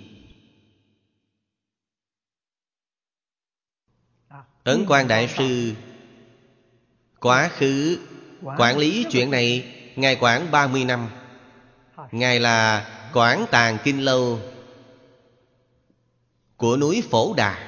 [4.65, 5.73] Ấn quan Đại Sư,
[7.21, 7.99] Quá khứ,
[8.59, 11.09] Quản lý chuyện này, Ngài quản 30 năm.
[12.13, 14.41] Ngài là quản tàng kinh lâu
[16.57, 17.68] Của núi Phổ Đà.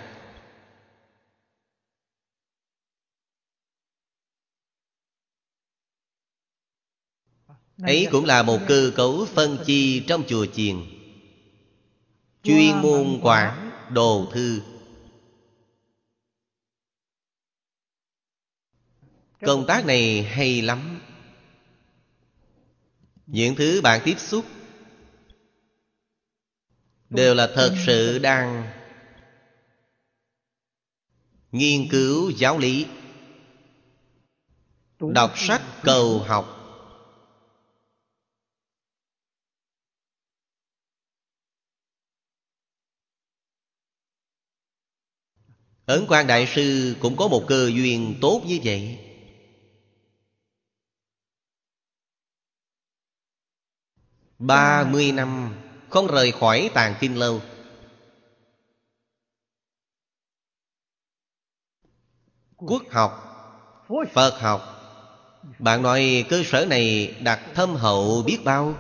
[7.83, 10.77] Ấy cũng là một cơ cấu phân chi trong chùa chiền.
[12.43, 14.63] Chuyên môn quản đồ thư.
[19.41, 21.01] Công tác này hay lắm.
[23.27, 24.45] Những thứ bạn tiếp xúc
[27.11, 28.71] đều là thật sự đang
[31.53, 32.87] nghiên cứu giáo lý
[35.01, 36.60] đọc sách cầu học
[45.91, 48.99] Ấn quan Đại Sư cũng có một cơ duyên tốt như vậy.
[54.39, 55.55] Ba mươi năm
[55.89, 57.41] không rời khỏi tàng kinh lâu.
[62.57, 63.13] Quốc học,
[64.13, 64.61] Phật học.
[65.59, 68.75] Bạn nói cơ sở này đặt thâm hậu biết bao.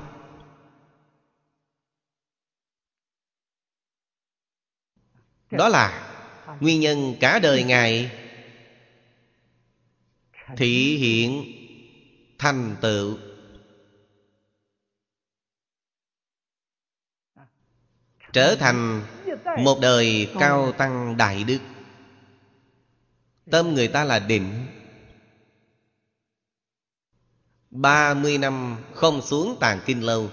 [5.50, 6.09] Đó là
[6.60, 8.10] Nguyên nhân cả đời Ngài
[10.56, 11.44] Thị hiện
[12.38, 13.18] thành tựu.
[18.32, 19.02] Trở thành
[19.58, 21.58] một đời cao tăng đại đức.
[23.50, 24.66] Tâm người ta là định
[27.70, 30.30] ba mươi năm không xuống tàn kinh lâu.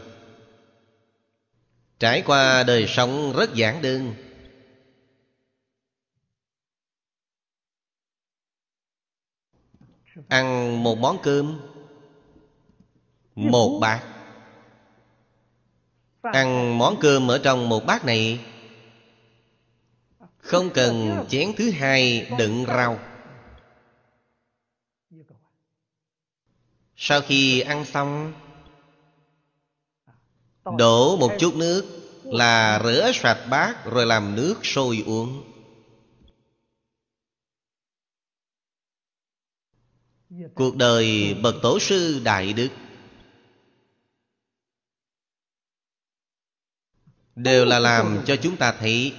[1.99, 4.26] Trải qua đời sống rất giản đơn.
[10.27, 11.59] Ăn một món cơm.
[13.35, 14.03] Một bát.
[16.21, 18.39] Ăn món cơm ở trong một bát này.
[20.37, 22.99] Không cần chén thứ hai đựng rau.
[26.95, 28.33] Sau khi ăn xong,
[30.77, 31.85] đổ một chút nước
[32.23, 35.43] là rửa sạch bát rồi làm nước sôi uống.
[40.55, 42.69] Cuộc đời bậc tổ sư đại đức.
[47.35, 49.13] Đều là làm cho chúng ta thấy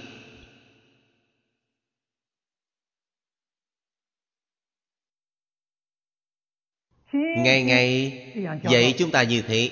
[7.13, 8.13] ngày ngày
[8.63, 9.71] dạy chúng ta như thế.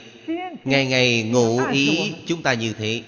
[0.64, 3.04] Ngày ngày ngụ ý chúng ta như thế.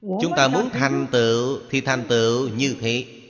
[0.00, 3.21] Chúng ta muốn thành tựu thì thành tựu như thế.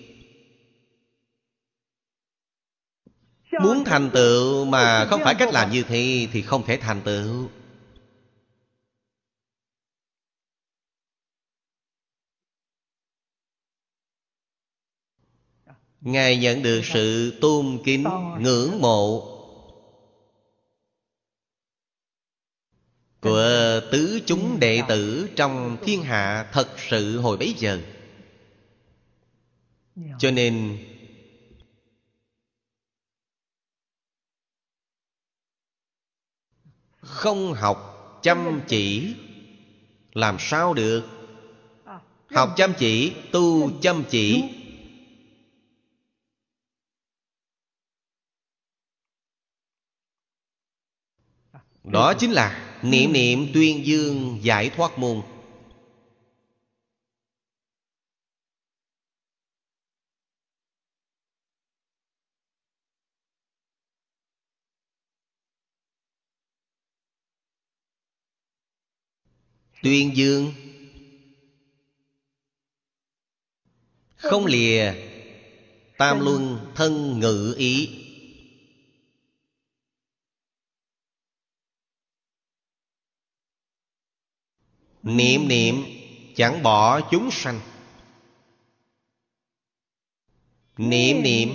[3.61, 7.49] Muốn thành tựu mà không phải cách làm như thế thì không thể thành tựu.
[16.01, 18.05] Ngài nhận được sự tôn kính
[18.41, 19.29] ngưỡng mộ
[23.21, 27.81] của tứ chúng đệ tử trong thiên hạ thật sự hồi bấy giờ.
[30.19, 30.79] Cho nên
[37.13, 39.15] không học chăm chỉ.
[40.13, 41.09] Làm sao được?
[42.35, 44.45] Học chăm chỉ, tu chăm chỉ.
[51.85, 55.23] Đó chính là niệm niệm tuyên dương giải thoát môn.
[69.83, 70.53] Tuyên dương.
[74.17, 74.95] Không lìa.
[75.99, 77.99] Tam luân thân ngự ý.
[85.03, 85.85] Niệm niệm
[86.37, 87.61] chẳng bỏ chúng sanh.
[90.77, 91.49] Niệm niệm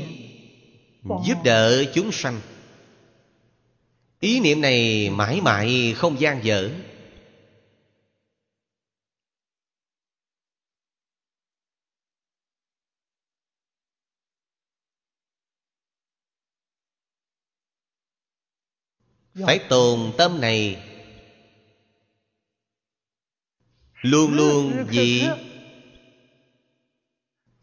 [1.03, 2.41] giúp đỡ chúng sanh.
[4.19, 6.71] Ý niệm này mãi mãi không gian dở
[19.45, 20.83] phải tồn tâm này.
[24.01, 25.27] Luôn luôn vì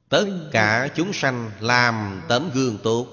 [0.08, 3.06] tất cả chúng sanh làm tấm gương tốt.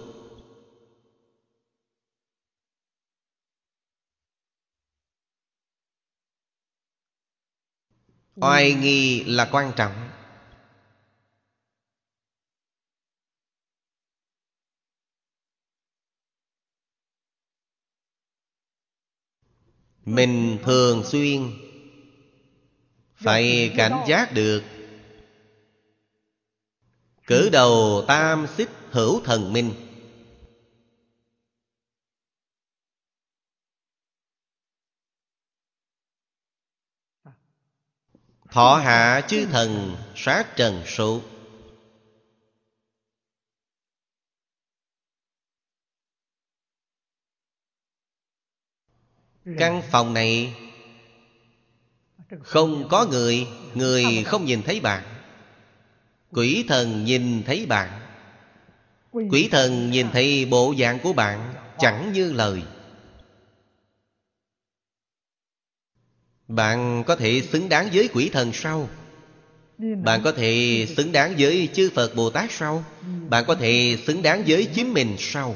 [8.35, 10.10] Oai nghi là quan trọng
[20.11, 21.51] mình thường xuyên
[23.15, 24.63] phải cảnh giác được.
[27.27, 29.73] Cử đầu tam xích hữu thần minh.
[38.51, 41.21] Thọ hạ chư thần sát trần số
[49.45, 49.51] Ừ.
[49.57, 50.53] căn phòng này
[52.41, 55.03] không có người người không nhìn thấy bạn.
[56.31, 57.89] Quỷ thần nhìn thấy bạn.
[59.11, 62.61] Quỷ thần nhìn thấy bộ dạng của bạn chẳng như lời.
[66.47, 68.89] Bạn có thể xứng đáng với quỷ thần sau,
[69.77, 72.83] bạn có thể xứng đáng với chư phật bồ tát sau,
[73.29, 75.55] bạn có thể xứng đáng với chính mình sau.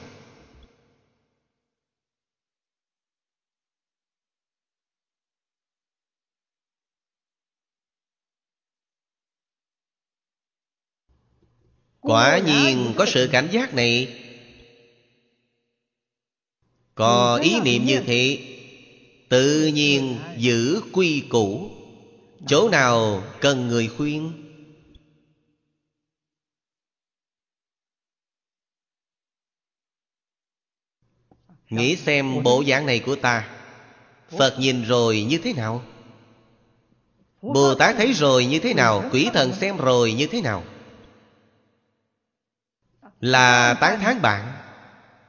[12.05, 14.21] Quả nhiên có sự cảnh giác này.
[16.95, 18.51] Có ý niệm như thế
[19.29, 21.69] Tự nhiên giữ quy củ.
[22.47, 24.31] Chỗ nào cần người khuyên?
[31.69, 33.49] Nghĩ xem bộ dạng này của ta.
[34.37, 35.83] Phật nhìn rồi như thế nào?
[37.41, 39.09] Bồ Tát thấy rồi như thế nào?
[39.11, 40.63] Quỷ thần xem rồi như thế nào
[43.22, 44.51] là tán thán bạn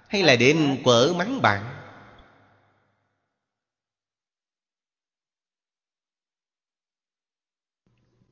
[0.08, 1.76] Hay là đến quở mắng bạn?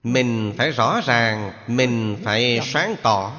[0.03, 3.33] Mình phải rõ ràng, Mình phải sáng tỏ.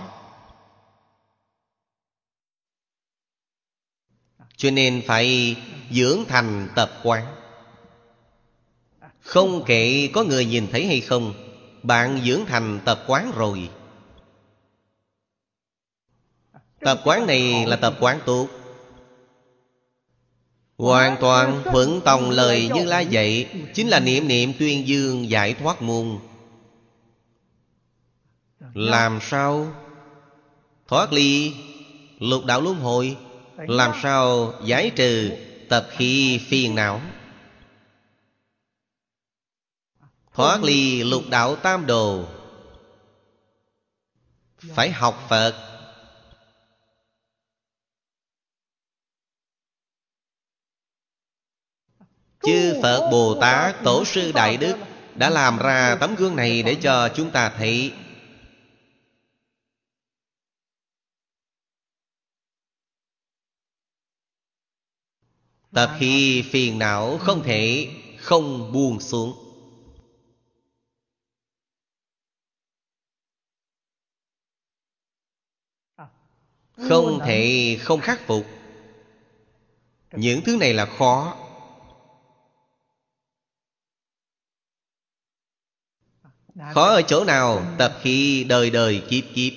[4.57, 5.57] Cho nên phải
[5.91, 7.35] dưỡng thành tập quán.
[9.21, 11.33] Không kể có người nhìn thấy hay không,
[11.83, 13.69] Bạn dưỡng thành tập quán rồi.
[16.85, 18.47] Tập quán này là tập quán tốt.
[20.77, 25.53] Hoàn toàn thuận tòng lời như la dạy, Chính là niệm niệm tuyên dương giải
[25.53, 26.19] thoát môn.
[28.73, 29.67] Làm sao?
[30.87, 31.53] Thoát ly,
[32.19, 33.17] Lục đạo luân hồi,
[33.57, 35.31] Làm sao giải trừ
[35.69, 37.01] Tập khí phiền não?
[40.33, 42.25] Thoát ly lục đạo tam đồ.
[44.57, 45.74] Phải học Phật
[52.45, 54.75] Chư Phật Bồ Tát Tổ sư Đại Đức
[55.15, 57.93] Đã làm ra tấm gương này để cho chúng ta thấy.
[65.73, 67.89] Tập khi phiền não không thể,
[68.19, 69.33] không buông xuống.
[76.89, 78.45] Không thể không khắc phục.
[80.11, 81.44] Những thứ này là khó.
[86.55, 89.53] Khó ở chỗ nào Tập khi đời đời kiếp kiếp.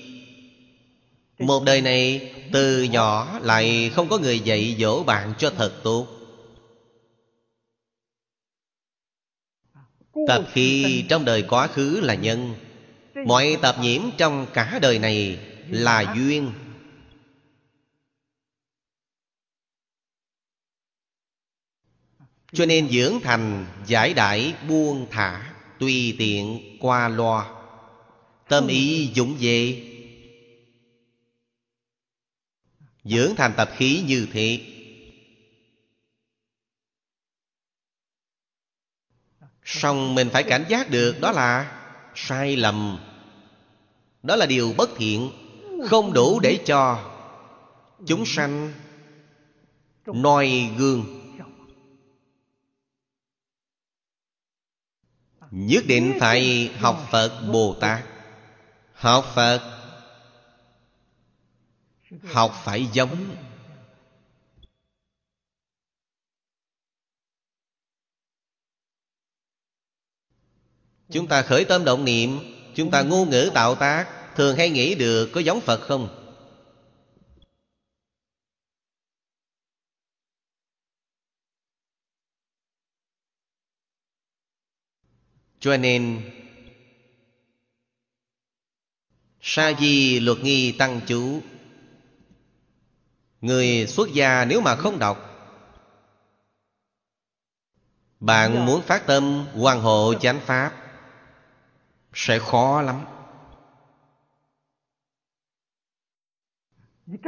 [1.38, 6.06] Một đời này Từ nhỏ lại không có người dạy dỗ bạn cho thật tốt.
[10.28, 12.54] Tập khi trong đời quá khứ là nhân.
[13.26, 15.38] Mọi tập nhiễm trong cả đời này
[15.70, 16.52] là duyên.
[22.52, 25.47] Cho nên dưỡng thành giải đãi buông thả
[25.78, 27.50] Tùy tiện qua loa.
[28.48, 29.84] Tâm ý dũng về.
[33.04, 34.60] Dưỡng thành tập khí như thế.
[39.64, 41.80] Xong mình phải cảnh giác được, Đó là
[42.14, 42.98] sai lầm.
[44.22, 45.30] Đó là điều bất thiện,
[45.88, 47.10] Không đủ để cho
[48.06, 48.72] Chúng sanh
[50.06, 51.17] noi gương.
[55.50, 58.04] Nhất định phải học Phật Bồ Tát
[58.92, 59.60] Học Phật,
[62.24, 63.36] Học phải giống
[71.10, 72.38] Chúng ta khởi tâm động niệm,
[72.74, 76.17] Chúng ta ngôn ngữ tạo tác, Thường hay nghĩ được có giống Phật không?
[85.60, 86.30] Cho nên
[89.40, 91.40] Sa di luật nghi tăng chú.
[93.40, 95.24] Người xuất gia nếu mà không đọc
[98.20, 100.72] Bạn muốn phát tâm hoàn hộ chánh pháp
[102.14, 103.04] Sẽ khó lắm.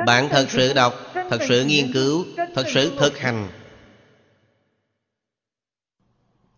[0.07, 2.24] Bạn thật sự đọc Thật sự nghiên cứu
[2.55, 3.59] Thật sự thực hành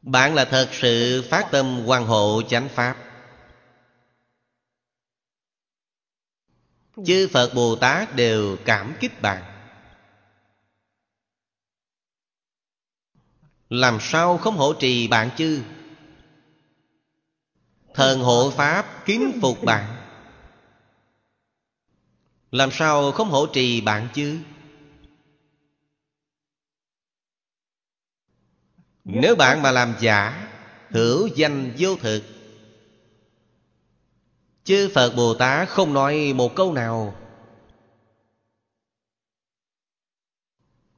[0.03, 2.96] bạn là thật sự phát tâm quan hộ chánh pháp.
[7.07, 9.42] Chư Phật Bồ Tát đều cảm kích bạn.
[13.68, 15.62] Làm sao không hộ trì bạn chứ?
[17.94, 19.96] Thần hộ Pháp kính phục bạn.
[22.50, 24.38] Làm sao không hộ trì bạn chứ?
[29.05, 30.48] Nếu bạn mà làm giả,
[30.90, 32.22] Hữu danh vô thực.
[34.64, 37.14] Chư Phật Bồ Tát không nói một câu nào.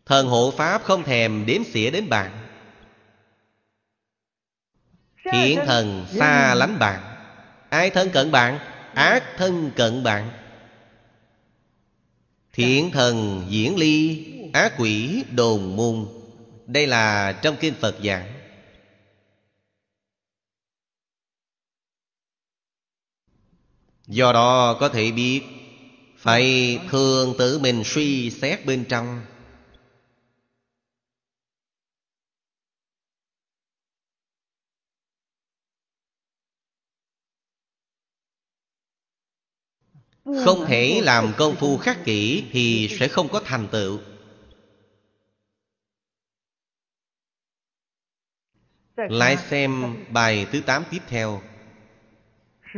[0.07, 2.31] Thần hộ Pháp không thèm đếm xỉa đến bạn.
[5.33, 7.01] Thiện thần xa lánh bạn.
[7.69, 8.59] Ai thân cận bạn,
[8.95, 10.31] Ác thân cận bạn.
[12.53, 16.24] Thiện thần diễn ly, ác quỷ đồn môn.
[16.67, 18.35] Đây là trong kinh Phật giảng.
[24.07, 25.43] Do đó có thể biết,
[26.19, 29.23] Phải thường tự mình suy xét bên trong.
[40.25, 44.14] Không thể làm công phu khắc kỹ Thì sẽ không có thành tựu.
[48.97, 51.43] Lại xem bài thứ 8 tiếp theo.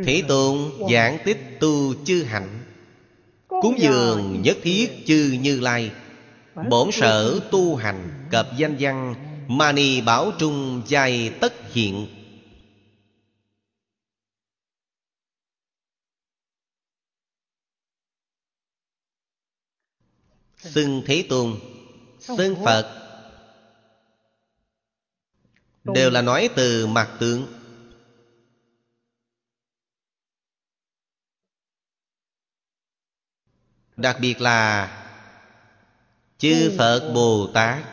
[0.05, 0.59] Thế Tôn
[0.91, 2.64] giảng tích tu chư hạnh
[3.49, 5.93] Cúng dường nhất thiết chư như lai.
[6.71, 9.14] Bổn sở tu hành cập danh văn
[9.49, 12.07] Mani bảo trung giai tất hiện.
[20.57, 21.57] Xưng Thế Tôn
[22.21, 23.06] Xưng Phật
[25.95, 27.47] Đều là nói từ mặt tướng.
[33.97, 34.89] Đặc biệt là
[36.39, 37.84] Chư Phật Bồ Tát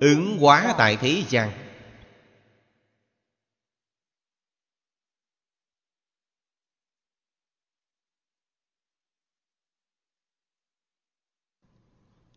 [0.00, 1.50] Ứng hóa tại thế gian.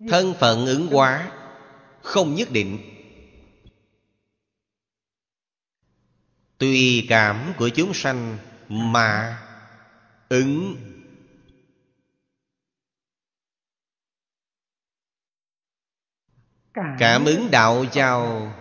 [0.10, 1.32] Thân phận ứng hóa
[2.02, 2.91] Không nhất định
[6.62, 8.38] Tùy cảm của chúng sanh
[8.70, 9.42] Mà
[10.30, 10.78] ứng.
[17.00, 18.54] Cảm ứng đạo trao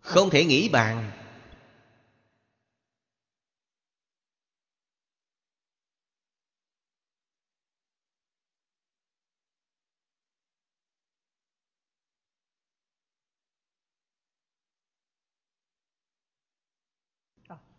[0.00, 1.21] Không thể nghĩ bàn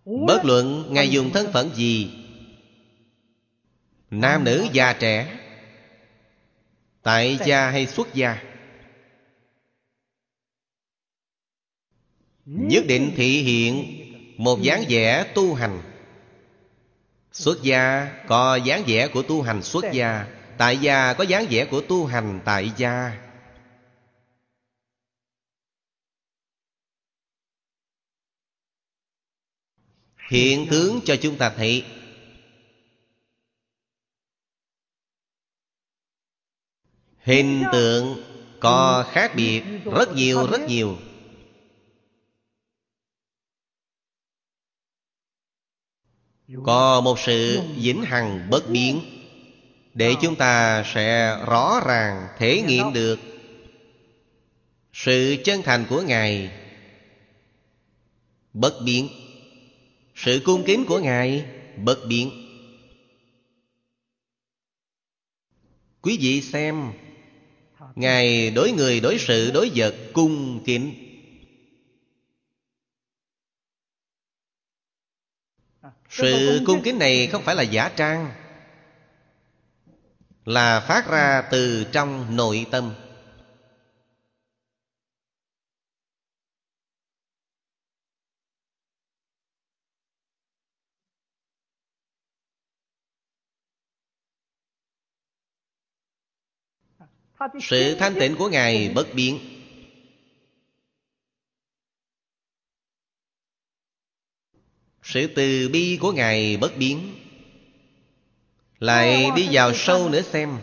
[0.06, 2.12] Bất luận Ngài dùng thân phận gì
[4.12, 5.40] Nam nữ già trẻ
[7.02, 8.44] Tại gia hay xuất gia
[12.46, 14.00] Nhất định thị hiện
[14.38, 15.82] Một dáng vẻ tu hành.
[17.32, 21.66] Xuất gia có dáng vẻ của tu hành xuất gia Tại gia có dáng vẻ
[21.66, 23.23] của tu hành tại gia
[30.30, 31.86] Hiện tướng cho chúng ta thấy.
[37.18, 38.24] Hình tượng
[38.60, 40.98] có khác biệt rất nhiều rất nhiều.
[46.64, 49.02] Có một sự vĩnh hằng bất biến
[49.94, 53.20] Để chúng ta sẽ rõ ràng thể nghiệm được
[54.94, 56.52] Sự chân thành của Ngài
[58.54, 59.23] Bất biến.
[60.16, 61.46] Sự cung kính của Ngài
[61.78, 62.32] Bất biến
[66.02, 66.94] Quý vị xem,
[67.96, 70.94] Ngài đối người đối sự đối vật cung kính.
[76.10, 78.32] Sự cung kính này không phải là giả trang,
[80.46, 82.94] Là phát ra từ trong nội tâm.
[97.62, 99.40] Sự thanh tịnh của Ngài bất biến.
[105.04, 107.16] Sự từ bi của Ngài bất biến.
[108.80, 110.58] Lại đi vào sâu nữa xem.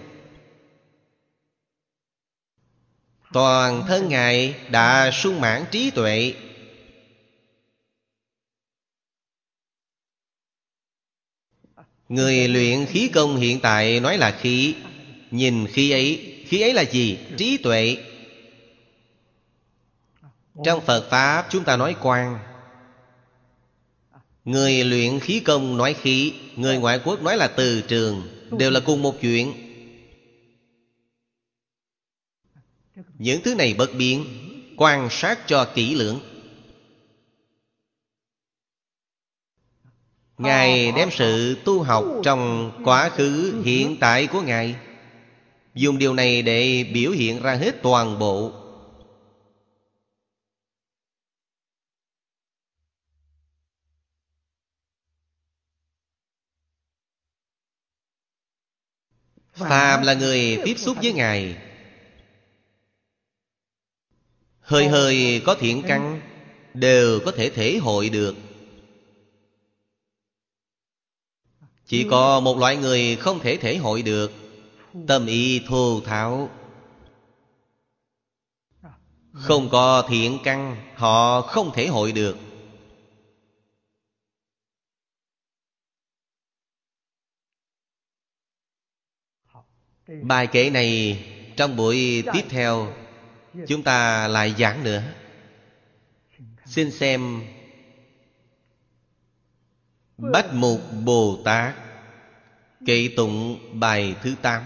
[3.32, 6.34] Toàn thân Ngài đã sung mãn trí tuệ.
[12.08, 14.74] Người luyện khí công hiện tại nói là khí,
[15.30, 16.29] Nhìn khí ấy.
[16.50, 17.18] Khí ấy là gì?
[17.36, 17.96] Trí tuệ.
[20.64, 22.38] Trong Phật Pháp, chúng ta nói quan
[24.44, 28.22] Người luyện khí công nói khí, Người ngoại quốc nói là từ trường,
[28.58, 29.52] Đều là cùng một chuyện.
[33.18, 34.24] Những thứ này bất biến,
[34.76, 36.20] Quan sát cho kỹ lưỡng.
[40.38, 44.89] Ngài đem sự tu học trong quá khứ, hiện tại của Ngài.
[45.74, 48.52] Dùng điều này để biểu hiện ra hết toàn bộ.
[59.52, 61.56] Phàm là người tiếp xúc với Ngài.
[64.60, 66.20] Hơi hơi có thiện căn
[66.74, 68.34] Đều có thể thể hội được.
[71.86, 74.39] Chỉ có một loại người không thể thể hội được
[75.06, 76.50] Tâm ý thô tháo.
[79.32, 82.36] Không có thiện căn, Họ không thể hội được.
[90.22, 91.18] Bài kể này
[91.56, 92.92] Trong buổi tiếp theo
[93.68, 95.02] Chúng ta lại giảng nữa.
[96.66, 97.42] Xin xem
[100.18, 101.89] Bách Mục Bồ Tát.
[102.86, 104.62] Kệ tụng bài thứ tám.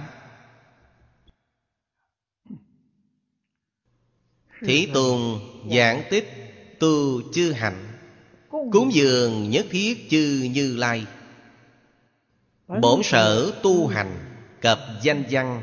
[4.60, 5.40] Thí Tôn
[5.70, 6.28] giảng tích
[6.80, 7.88] tu chư hạnh,
[8.48, 11.06] Cúng dường nhất thiết chư như lai.
[12.80, 15.62] Bổn sở tu hành Cập danh văn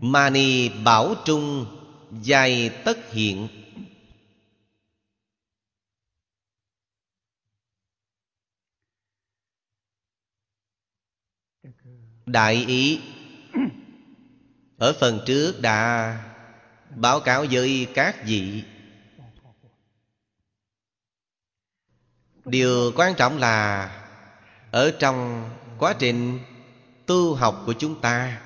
[0.00, 1.66] Mani bảo trung
[2.22, 3.48] Dài tất hiện.
[12.26, 13.00] Đại ý.
[14.78, 16.18] Ở phần trước đã
[16.96, 18.62] báo cáo với các vị.
[22.44, 23.90] Điều quan trọng là
[24.70, 26.38] Ở trong quá trình
[27.06, 28.40] tu học của chúng ta,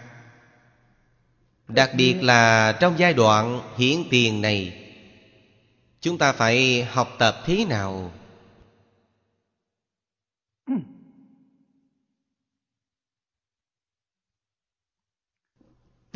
[1.69, 4.85] Đặc biệt là trong giai đoạn hiển tiền này,
[6.01, 8.13] Chúng ta phải học tập thế nào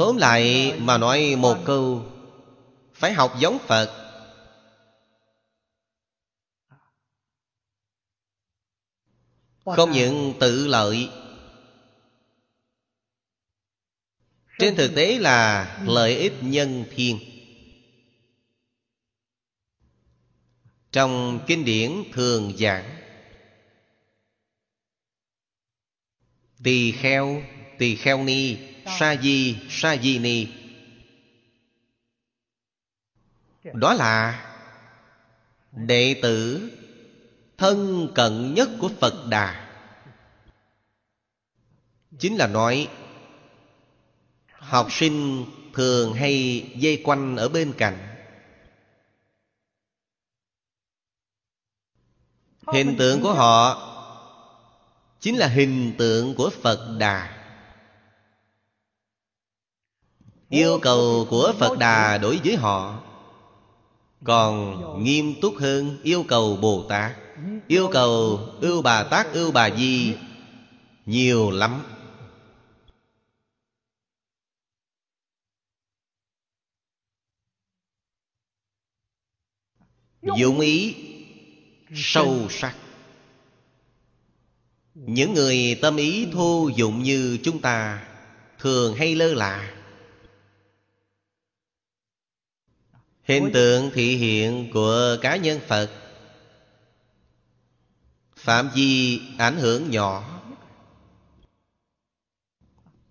[0.02, 2.06] Tóm lại mà nói một câu
[2.94, 3.98] Phải học giống Phật.
[9.64, 11.08] Không những tự lợi
[14.58, 17.18] Trên thực tế là lợi ích nhân thiên
[20.92, 22.98] Trong kinh điển thường giảng
[26.62, 27.42] Tỳ kheo,
[27.78, 30.48] tỳ kheo ni, sa di, sa di ni.
[33.74, 34.48] Đó là
[35.72, 36.70] Đệ tử
[37.58, 39.68] thân cận nhất của Phật Đà.
[42.18, 42.88] Chính là nói
[44.52, 48.08] Học sinh thường hay dây quanh ở bên cạnh.
[52.66, 53.88] Hình tượng của họ
[55.20, 57.41] Chính là hình tượng của Phật Đà.
[60.52, 63.02] Yêu cầu của Phật Đà đối với họ
[64.24, 67.12] Còn nghiêm túc hơn yêu cầu Bồ Tát.
[67.66, 70.14] Yêu cầu ưu Bà Tát ưu Bà Di
[71.06, 71.82] Nhiều lắm.
[80.38, 80.96] Dụng ý
[81.94, 82.76] sâu sắc.
[84.94, 88.06] Những người tâm ý thô dụng như chúng ta
[88.58, 89.81] thường hay lơ là.
[93.22, 95.90] Hình tượng thị hiện của cá nhân phật
[98.36, 100.40] phạm vi ảnh hưởng nhỏ.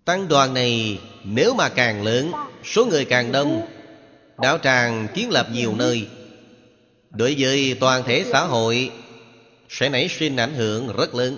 [0.04, 2.32] Tăng đoàn này nếu mà càng lớn
[2.64, 3.68] số người càng đông
[4.38, 6.08] đạo tràng kiến lập nhiều nơi.
[7.10, 8.92] Đối với toàn thể xã hội
[9.68, 11.36] sẽ nảy sinh ảnh hưởng rất lớn.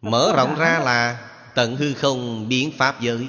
[0.00, 3.28] Mở rộng ra là tận hư không biến pháp giới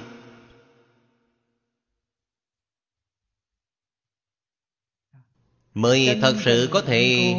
[5.74, 7.36] mới thật sự có thể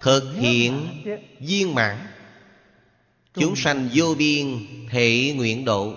[0.00, 0.88] thực hiện
[1.40, 2.06] viên mãn.
[3.34, 5.94] Chúng sanh vô biên thể nguyện độ.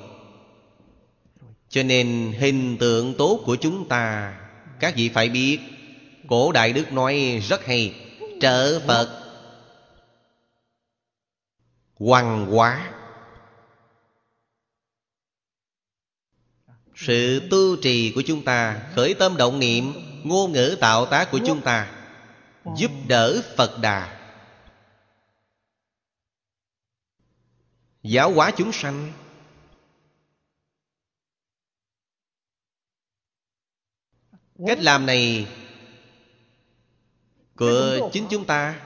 [1.70, 4.36] Cho nên hình tượng tốt của chúng ta
[4.80, 5.60] các vị phải biết
[6.28, 7.96] Cổ Đại Đức nói rất hay
[8.42, 9.20] Trợ Phật
[11.96, 12.92] Hoàng hóa.
[16.96, 19.94] Sự tu trì của chúng ta Khởi tâm động niệm
[20.24, 21.92] Ngôn ngữ tạo tác của chúng ta
[22.78, 24.20] Giúp đỡ Phật Đà.
[28.04, 29.14] Giáo hóa chúng sanh.
[34.68, 35.48] Cách làm này
[37.56, 38.82] Của chính chúng ta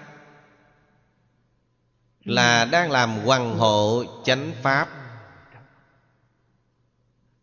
[2.23, 4.89] Là đang làm hoàng hộ chánh pháp.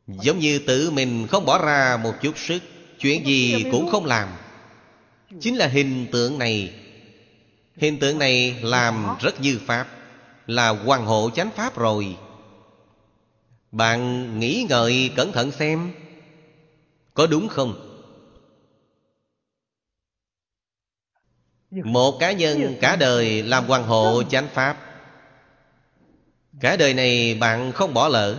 [0.06, 2.62] Giống như tự mình không bỏ ra một chút sức
[3.04, 4.28] Chuyện gì cũng không làm.
[5.40, 6.74] Chính là hình tượng này.
[7.76, 9.88] Hình tượng này làm rất như Pháp,
[10.46, 12.16] Là hoàng hộ chánh Pháp rồi.
[13.72, 15.92] Bạn nghĩ ngợi cẩn thận xem,
[17.14, 18.00] có đúng không?
[21.70, 24.76] Một cá nhân cả đời làm hoàng hộ chánh pháp.
[26.60, 28.36] Cả đời này bạn không bỏ lỡ.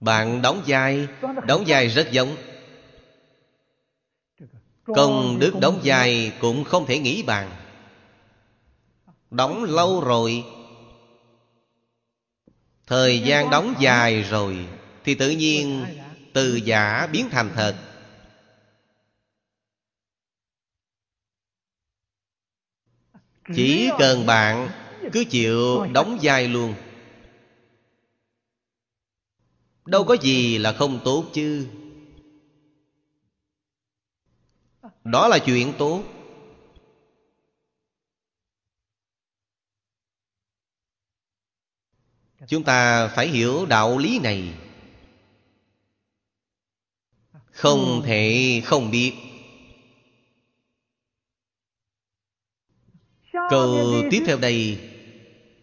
[0.00, 1.08] Bạn đóng vai
[1.46, 2.36] đóng vai rất giống.
[4.84, 7.50] Công đức đóng vai cũng không thể nghĩ bàn.
[9.30, 10.44] Đóng lâu rồi,
[12.86, 14.68] thời gian đóng dài rồi,
[15.04, 15.84] thì tự nhiên
[16.32, 17.76] từ giả biến thành thật.
[23.54, 24.68] Chỉ cần bạn
[25.12, 26.74] cứ chịu đóng vai luôn
[29.90, 31.68] đâu có gì là không tốt chứ.
[35.04, 36.02] Đó là chuyện tốt.
[42.48, 44.54] Chúng ta phải hiểu đạo lý này.
[47.50, 49.14] Không thể không biết.
[53.32, 54.78] Câu tiếp theo đây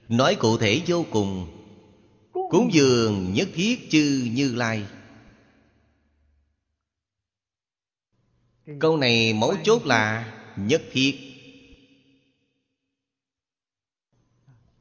[0.09, 1.56] nói cụ thể vô cùng
[2.49, 4.85] cúng dường nhất thiết chư như lai.
[8.79, 11.19] Câu này mấu chốt là nhất thiết.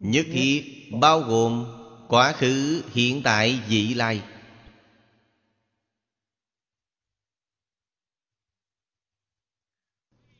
[0.00, 1.66] Nhất thiết bao gồm
[2.08, 4.22] quá khứ, hiện tại, vị lai.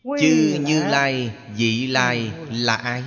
[0.04, 3.02] Chư như lai, vị lai là ai?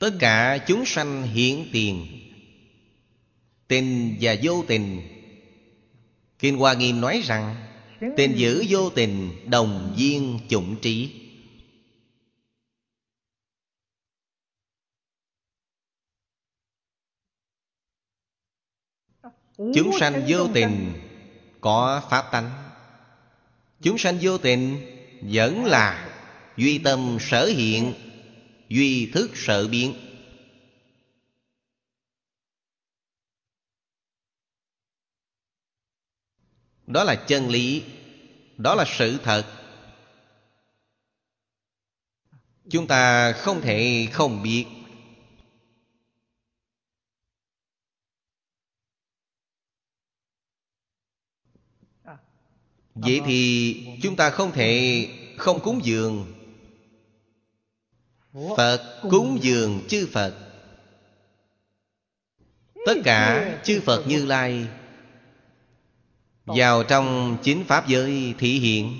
[0.00, 2.06] Tất cả chúng sanh hiện tiền.
[3.68, 5.02] Tình và vô tình.
[6.38, 7.56] Kinh hoa nghiêm nói rằng,
[8.16, 11.20] tình giữ vô tình, đồng viên chủng trí.
[19.56, 20.92] Chúng sanh vô tình
[21.60, 22.50] có pháp tánh.
[23.82, 24.76] Chúng sanh vô tình
[25.20, 26.18] vẫn là
[26.56, 28.09] duy tâm sở hiện
[28.70, 29.94] duy thức sở biến.
[36.86, 37.84] Đó là chân lý,
[38.56, 39.56] đó là sự thật.
[42.70, 44.66] Chúng ta không thể không biết.
[52.94, 55.08] Vậy thì chúng ta không thể
[55.38, 56.39] không cúng dường
[58.32, 60.34] phật cúng dường chư phật.
[62.86, 64.68] Tất cả chư phật như lai
[66.44, 68.98] vào trong chính pháp giới thị hiện.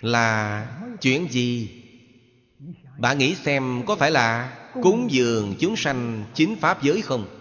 [0.00, 0.66] Là
[1.00, 1.82] chuyện gì?
[2.98, 7.35] Bạn nghĩ xem có phải là cúng dường chúng sanh chính pháp giới không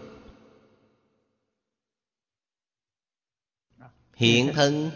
[4.16, 4.92] hiện thân.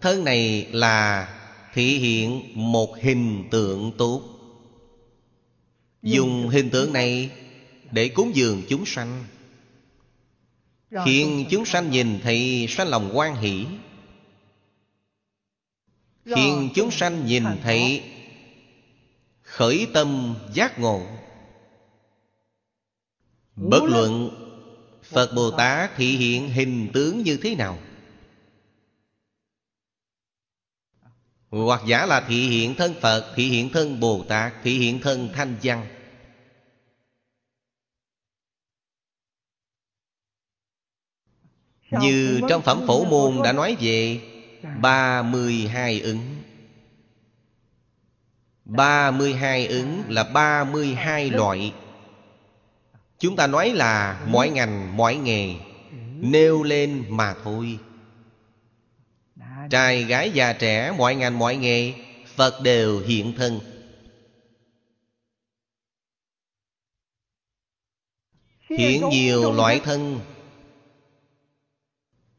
[0.00, 1.28] Thân này là
[1.74, 4.22] thị hiện một hình tượng tốt.
[6.02, 7.30] Dùng hình tượng này
[7.90, 9.24] để cúng dường chúng sanh.
[11.04, 13.66] Khiến chúng sanh nhìn thấy sanh lòng quan hỷ.
[16.24, 18.02] Khiến chúng sanh nhìn thấy
[19.42, 21.06] khởi tâm giác ngộ.
[23.56, 24.30] Bất luận
[25.02, 25.96] phật bồ tát.
[25.96, 27.78] Thị hiện hình tướng như thế nào
[31.52, 35.28] hoặc giả là thị hiện thân phật thị hiện thân bồ tát thị hiện thân
[35.34, 35.86] thanh văn.
[41.90, 44.20] Như trong phẩm phổ môn đã nói về
[44.80, 46.36] ba mươi hai ứng.
[48.64, 51.72] Ba mươi hai ứng là ba mươi hai loại.
[53.18, 55.54] Chúng ta nói là mọi ngành mọi nghề.
[56.20, 57.78] Nêu lên mà thôi
[59.72, 61.94] trai gái già trẻ mọi ngành mọi nghề
[62.34, 63.60] phật đều hiện thân.
[68.78, 70.20] Hiện nhiều loại thân.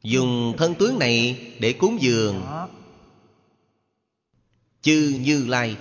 [0.03, 2.45] Dùng thân tướng này để cúng dường.
[4.81, 5.77] Chư như lai.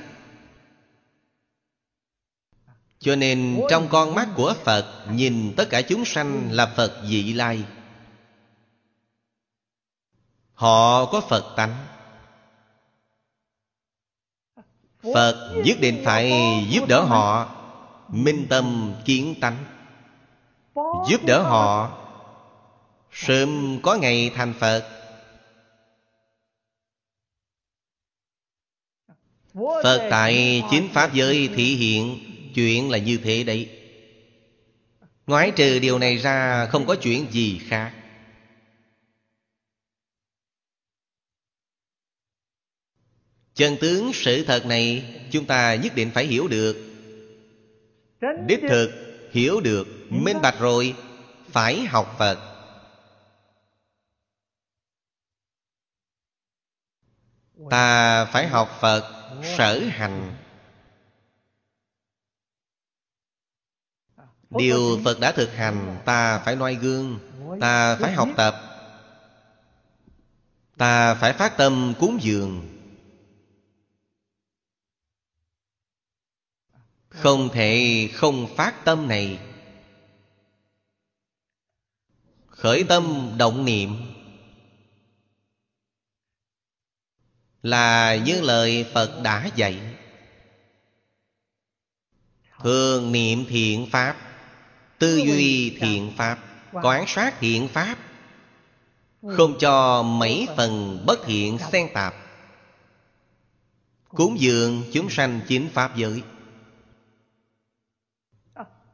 [2.98, 7.32] Cho nên trong con mắt của phật nhìn tất cả chúng sanh là phật vị
[7.32, 7.64] lai
[10.54, 11.86] họ có phật tánh.
[15.14, 16.32] Phật nhất định phải
[16.70, 17.56] giúp đỡ họ
[18.08, 19.64] minh tâm kiến tánh.
[21.08, 21.98] Giúp đỡ họ
[23.12, 24.88] sớm có ngày thành phật.
[29.54, 32.18] Phật tại chính Pháp giới thị hiện
[32.54, 33.68] Chuyện là như thế đấy.
[35.26, 37.92] Ngoại trừ điều này ra Không có chuyện gì khác
[43.54, 46.76] Chân tướng sự thật này Chúng ta nhất định phải hiểu được.
[48.46, 48.90] Đích thực
[49.32, 50.94] hiểu được Minh bạch rồi
[51.48, 52.38] Phải học Phật.
[57.70, 60.34] Ta phải học Phật sở hành.
[64.50, 67.18] Điều Phật đã thực hành Ta phải noi gương
[67.60, 68.54] Ta phải học tập.
[70.76, 72.68] Ta phải phát tâm cúng dường
[77.12, 79.38] Không thể không phát tâm này.
[82.46, 83.96] Khởi tâm động niệm.
[87.62, 89.80] Là như lời Phật đã dạy.
[92.62, 94.16] Thường niệm thiện Pháp
[94.98, 96.38] Tư duy thiện Pháp
[96.72, 97.98] Quán sát thiện Pháp.
[99.22, 102.14] Không cho mấy phần bất hiện xen tạp.
[104.08, 106.22] Cúng dường chúng sanh chính Pháp giới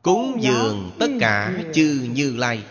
[0.03, 2.65] Cúng dường tất cả chư Như Lai.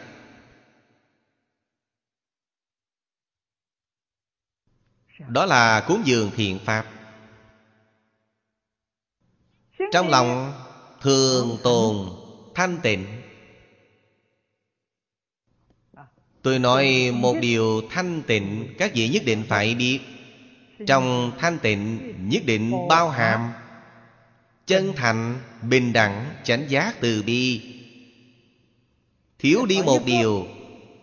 [5.27, 6.85] Đó là cúng dường thiện Pháp.
[9.91, 10.53] Trong lòng
[11.01, 12.09] thường tồn
[12.55, 13.05] thanh tịnh.
[16.41, 19.99] Tôi nói một điều thanh tịnh Các vị nhất định phải biết.
[20.87, 23.51] Trong thanh tịnh nhất định bao hàm
[24.67, 27.73] Chân thành, bình đẳng, chánh giác từ bi.
[29.39, 30.47] Thiếu đi một điều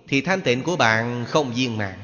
[0.09, 1.99] Thì thanh tịnh của bạn không viên mãn.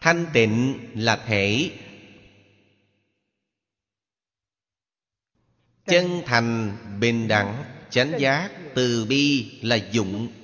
[0.00, 1.70] Thanh tịnh là thể.
[5.86, 10.39] Chân thành, bình đẳng, chánh giác, từ bi là dụng.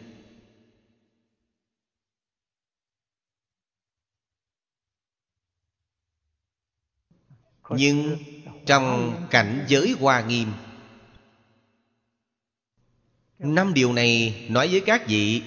[7.71, 8.17] Nhưng
[8.67, 10.49] trong cảnh giới hoa nghiêm
[13.39, 15.43] Năm điều này nói với các vị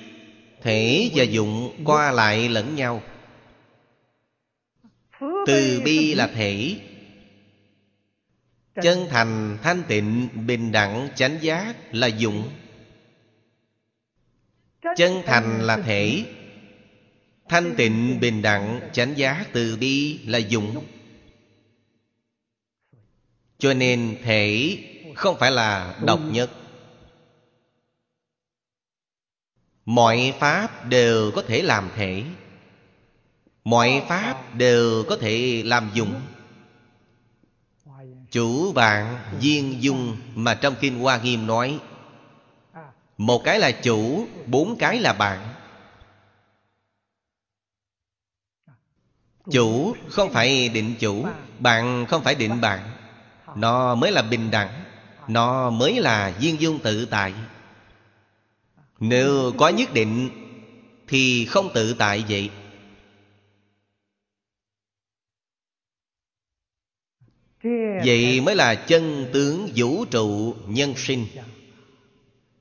[0.61, 3.01] Thể và dụng qua lại lẫn nhau.
[5.47, 6.76] Từ bi là thể
[8.82, 12.49] Chân thành, thanh tịnh, bình đẳng, chánh giác là dụng.
[14.97, 16.26] Chân thành là thể
[17.49, 20.84] Thanh tịnh, bình đẳng, chánh giác, từ bi là dụng
[23.60, 24.78] Cho nên thể
[25.16, 26.49] không phải là độc nhất.
[29.86, 32.23] Mọi pháp đều có thể làm thể.
[33.64, 36.22] Mọi pháp đều có thể làm dụng
[38.31, 41.80] Chủ bạn viên dung Mà trong Kinh Hoa Nghiêm nói
[43.18, 45.53] Một cái là chủ Bốn cái là bạn.
[49.52, 51.26] Chủ không phải định chủ
[51.60, 52.98] Bạn không phải định bạn
[53.55, 54.84] nó mới là bình đẳng,
[55.27, 57.34] Nó mới là viên dung tự tại.
[58.99, 60.30] Nếu có nhất định,
[61.07, 62.49] Thì không tự tại vậy.
[68.05, 71.27] Vậy mới là chân tướng vũ trụ nhân sinh.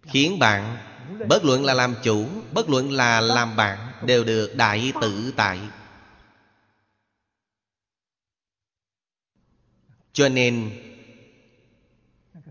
[0.03, 0.77] Khiến bạn,
[1.29, 5.59] Bất luận là làm chủ, Bất luận là làm bạn, Đều được đại tự tại.
[10.19, 10.71] Cho nên,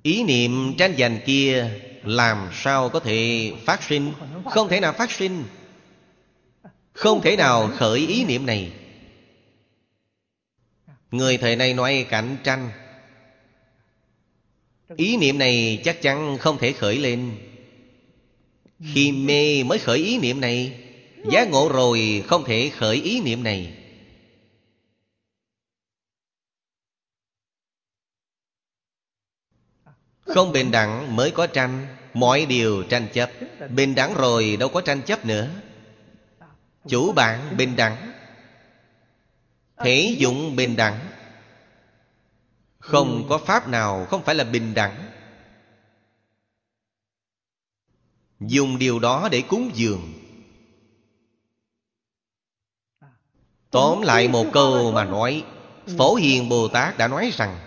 [0.03, 1.69] Ý niệm tranh giành kia
[2.03, 4.13] Làm sao có thể phát sinh?
[4.45, 5.43] Không thể nào phát sinh.
[6.93, 8.71] Không thể nào khởi ý niệm này.
[11.11, 12.71] Người thời nay nói cạnh tranh.
[14.97, 17.31] Ý niệm này chắc chắn không thể khởi lên.
[18.93, 20.79] Khi mê mới khởi ý niệm này
[21.31, 23.73] giá ngộ rồi không thể khởi ý niệm này.
[30.27, 31.87] Không bình đẳng mới có tranh,
[32.17, 33.29] Mọi điều tranh chấp.
[33.69, 35.49] Bình đẳng rồi đâu có tranh chấp nữa.
[36.87, 38.13] Chủ bạn bình đẳng,
[39.77, 40.99] Thể dụng bình đẳng.
[42.79, 45.11] Không có pháp nào không phải là bình đẳng.
[48.39, 50.13] Dùng điều đó để cúng dường.
[53.71, 55.43] Tóm lại một câu mà nói,
[55.97, 57.66] Phổ Hiền Bồ Tát đã nói rằng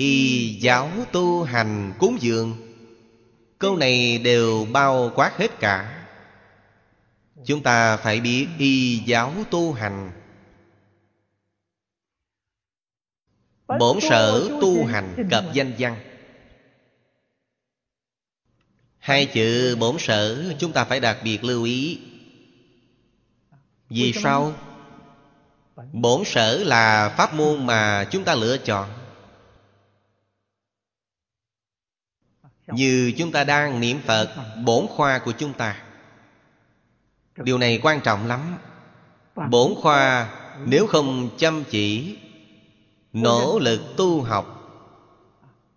[0.00, 2.56] Y giáo tu hành cúng dường.
[3.58, 6.06] Câu này đều bao quát hết cả.
[7.46, 10.12] Chúng ta phải biết y giáo tu hành.
[13.78, 15.96] Bổn sở tu hành cập danh văn.
[18.98, 22.00] Hai chữ bổn sở chúng ta phải đặc biệt lưu ý.
[23.88, 24.52] Vì sao?
[25.92, 28.97] Bổn sở là pháp môn mà chúng ta lựa chọn.
[32.72, 34.34] Như chúng ta đang niệm Phật,
[34.64, 35.82] Bổn khoa của chúng ta.
[37.36, 38.58] Điều này quan trọng lắm.
[39.50, 40.30] Bổn khoa
[40.64, 42.18] nếu không chăm chỉ,
[43.12, 44.54] Nỗ lực tu học,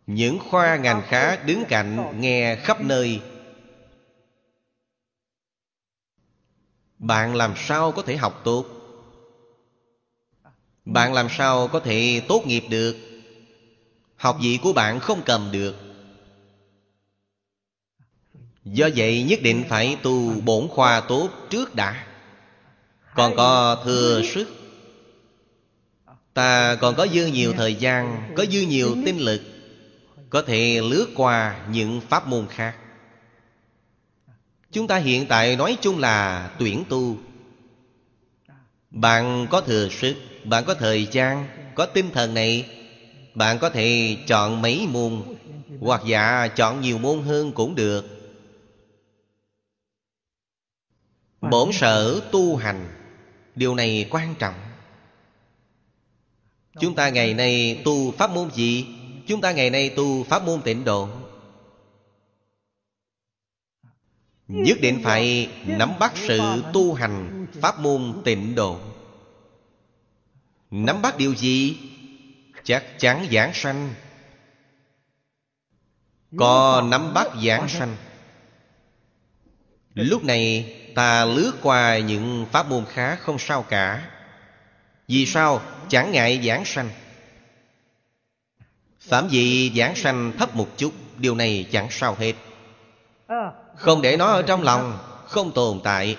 [0.07, 3.21] Những khoa ngành khác đứng cạnh nghe khắp nơi,
[6.97, 8.65] Bạn làm sao có thể học tốt?
[10.85, 12.95] Bạn làm sao có thể tốt nghiệp được?
[14.15, 15.75] Học vị của bạn không cầm được.
[18.65, 22.05] Do vậy nhất định phải tu bổn khoa tốt trước đã.
[23.15, 24.47] Còn có thừa sức,
[26.33, 29.41] Ta còn có dư nhiều thời gian, Có dư nhiều tinh lực,
[30.29, 32.75] Có thể lướt qua những pháp môn khác.
[34.71, 37.17] Chúng ta hiện tại nói chung là tuyển tu.
[38.89, 42.69] Bạn có thừa sức, Bạn có thời gian, Có tinh thần này,
[43.35, 45.21] Bạn có thể chọn mấy môn,
[45.81, 48.20] Hoặc dạ chọn nhiều môn hơn cũng được.
[51.41, 52.87] Bổn sở tu hành,
[53.55, 54.55] Điều này quan trọng.
[56.79, 58.85] Chúng ta ngày nay tu pháp môn gì?
[59.27, 61.09] Chúng ta ngày nay tu pháp môn tịnh độ.
[64.47, 66.39] Nhất định phải nắm bắt sự
[66.73, 68.79] tu hành pháp môn tịnh độ.
[70.71, 71.77] Nắm bắt điều gì?
[72.63, 73.93] Chắc chắn giảng sanh.
[76.37, 77.95] Có nắm bắt giảng sanh.
[79.93, 84.09] Lúc này ta lướt qua những pháp môn khác không sao cả.
[85.07, 85.61] Vì sao?
[85.89, 86.89] Chẳng ngại giảng sanh.
[88.99, 92.33] Phạm vị giảng sanh thấp một chút, Điều này chẳng sao hết.
[93.75, 94.97] Không để nó ở trong lòng,
[95.27, 96.17] Không tồn tại.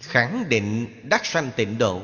[0.00, 2.00] Khẳng định đắc sanh tịnh độ.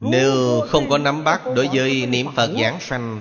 [0.00, 3.20] Nếu không có nắm bắt đối với niệm Phật giảng sanh,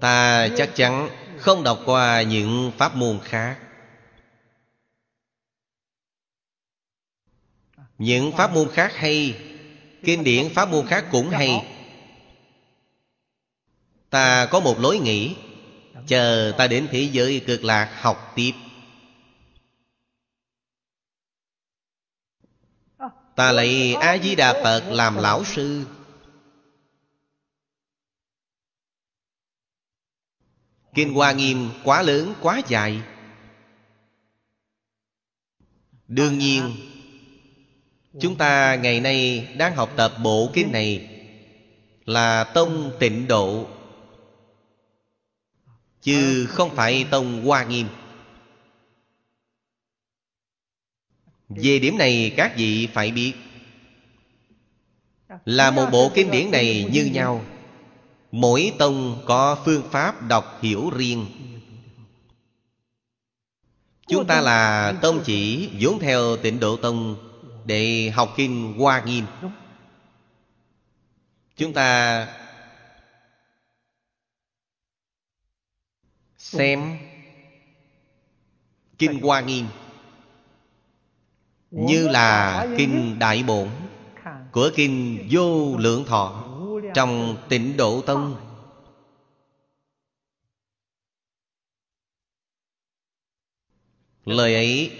[0.00, 1.08] Ta chắc chắn
[1.38, 3.56] không đọc qua những pháp môn khác.
[8.02, 9.40] Những pháp môn khác hay.
[10.04, 11.66] Kinh điển pháp môn khác cũng hay.
[14.10, 15.36] Ta có một lối nghĩ.
[16.06, 18.52] Chờ ta đến thế giới cực lạc học tiếp.
[23.36, 25.86] Ta lấy A-di-đà Phật làm lão sư.
[30.94, 33.02] Kinh Hoa Nghiêm quá lớn, quá dài.
[36.08, 36.91] Đương nhiên
[38.20, 41.08] Chúng ta ngày nay đang học tập bộ kinh này
[42.04, 43.66] Là tông tịnh độ,
[46.02, 47.86] Chứ không phải tông Hoa Nghiêm.
[51.48, 53.32] Về điểm này các vị phải biết,
[55.44, 57.44] Là một bộ kinh điển này như nhau.
[58.32, 61.26] Mỗi tông có phương pháp đọc hiểu riêng.
[64.08, 67.31] Chúng ta là tông chỉ, vốn theo tịnh độ tông
[67.64, 69.26] để học kinh Hoa Nghiêm.
[71.56, 72.28] Chúng ta
[76.38, 76.98] Xem
[78.98, 79.66] Kinh Hoa Nghiêm
[81.70, 83.68] Như là Kinh Đại Bổn
[84.52, 86.48] Của Kinh Vô Lượng Thọ.
[86.94, 88.36] Trong tịnh Độ Tông.
[94.24, 94.92] Lời ấy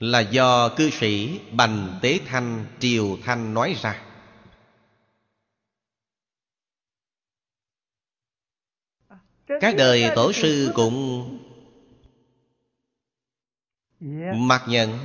[0.00, 4.02] là do cư sĩ Bành Tế Thanh, Triều Thanh nói ra.
[9.60, 11.28] Các đời tổ sư cũng
[14.34, 14.98] mặc nhận.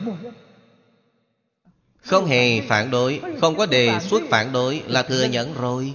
[1.98, 5.94] Không hề phản đối, Không có đề xuất phản đối Là thừa nhận rồi.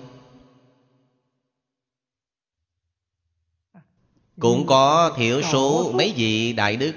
[4.40, 6.94] Cũng có thiểu số mấy vị đại đức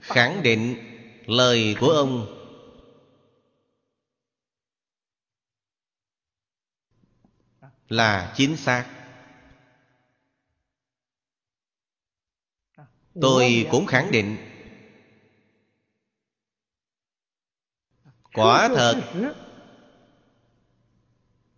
[0.00, 0.89] Khẳng định
[1.30, 2.36] lời của ông.
[7.88, 8.86] Là chính xác.
[13.20, 14.36] Tôi cũng khẳng định.
[18.34, 19.12] Quả thật,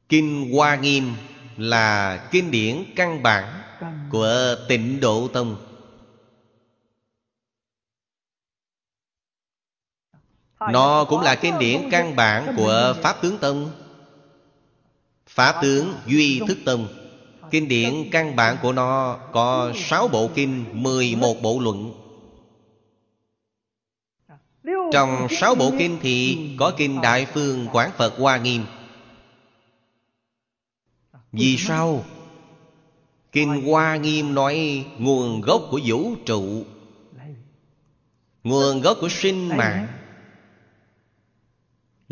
[0.09, 1.15] Kinh Hoa Nghiêm
[1.57, 3.63] là kinh điển căn bản
[4.11, 5.72] của tịnh độ tông.
[10.71, 13.71] Nó cũng là kinh điển căn bản của Pháp Tướng Tông.
[15.27, 16.89] Pháp Tướng Duy Thức Tông.
[17.51, 21.93] Kinh điển căn bản của nó có 6 bộ kinh, 11 bộ luận.
[24.93, 28.65] Trong 6 bộ kinh thì có kinh Đại Phương Quán Phật Hoa Nghiêm.
[31.33, 32.05] Vì sao?
[33.33, 36.65] Kinh Hoa Nghiêm nói nguồn gốc của vũ trụ.
[38.45, 39.87] Nguồn gốc của sinh mạng.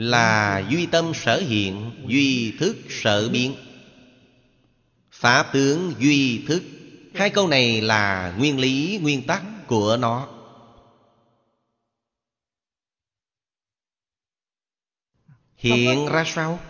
[0.01, 3.55] Là duy tâm sở hiện Duy thức sở biến.
[5.11, 6.63] Pháp tướng duy thức
[7.15, 10.29] Hai câu này là nguyên lý, nguyên tắc của nó.
[15.57, 16.61] Hiện ra sao?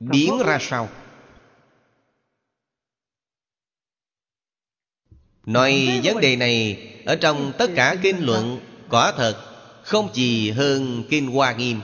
[0.00, 0.88] Biến ra sao?
[5.46, 9.44] Nói vấn đề này Ở trong tất cả kinh luận Quả thật
[9.82, 11.80] không gì hơn Kinh Hoa Nghiêm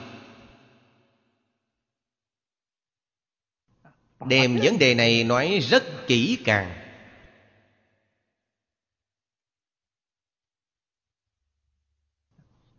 [4.29, 6.75] Đem vấn đề này nói rất kỹ càng.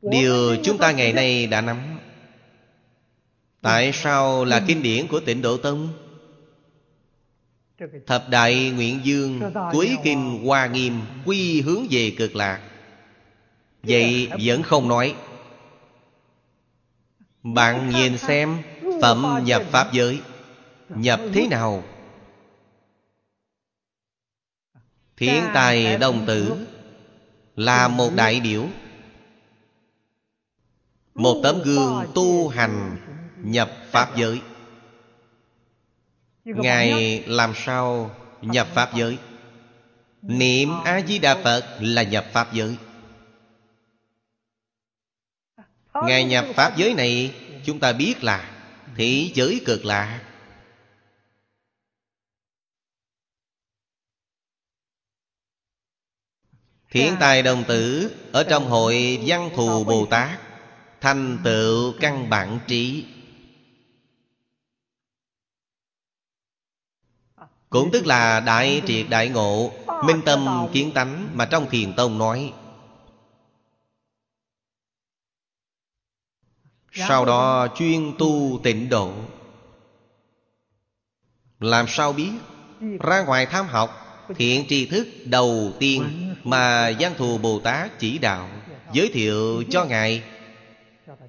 [0.01, 1.99] Điều chúng ta ngày nay đã nắm.
[3.61, 5.89] Tại sao là kinh điển của tịnh Độ Tông?
[8.07, 12.61] Thập Đại Nguyện Dương Cuối Kinh Hoa Nghiêm Quy hướng về cực lạc.
[13.83, 15.15] Vậy vẫn không nói.
[17.43, 18.57] Bạn nhìn xem
[19.01, 20.19] Phẩm nhập Pháp giới.
[20.89, 21.83] Nhập thế nào?
[25.17, 26.67] Thiện tài đồng tử
[27.55, 28.67] Là một đại biểu.
[31.13, 32.97] Một tấm gương tu hành
[33.43, 34.41] Nhập Pháp giới.
[36.45, 39.17] Ngài làm sao nhập Pháp giới?
[40.21, 42.77] Niệm A-di-đà Phật là nhập Pháp giới.
[45.93, 47.33] Ngài nhập Pháp giới này
[47.65, 48.51] Chúng ta biết là
[48.95, 50.21] Thị giới cực lạ
[56.95, 60.39] Thiện tài đồng tử Ở trong hội văn thù Bồ Tát
[61.01, 63.05] Thành tựu căn bản trí.
[67.69, 69.71] Cũng tức là đại triệt đại ngộ
[70.05, 72.53] Minh tâm kiến tánh Mà trong thiền tông nói.
[76.91, 79.13] Sau đó chuyên tu tịnh độ.
[81.59, 82.31] Làm sao biết?
[82.99, 84.04] Ra ngoài tham học
[84.35, 86.03] Thiện tri thức đầu tiên
[86.43, 88.49] Mà Giang Thù Bồ Tát chỉ đạo,
[88.93, 90.23] Giới thiệu cho Ngài.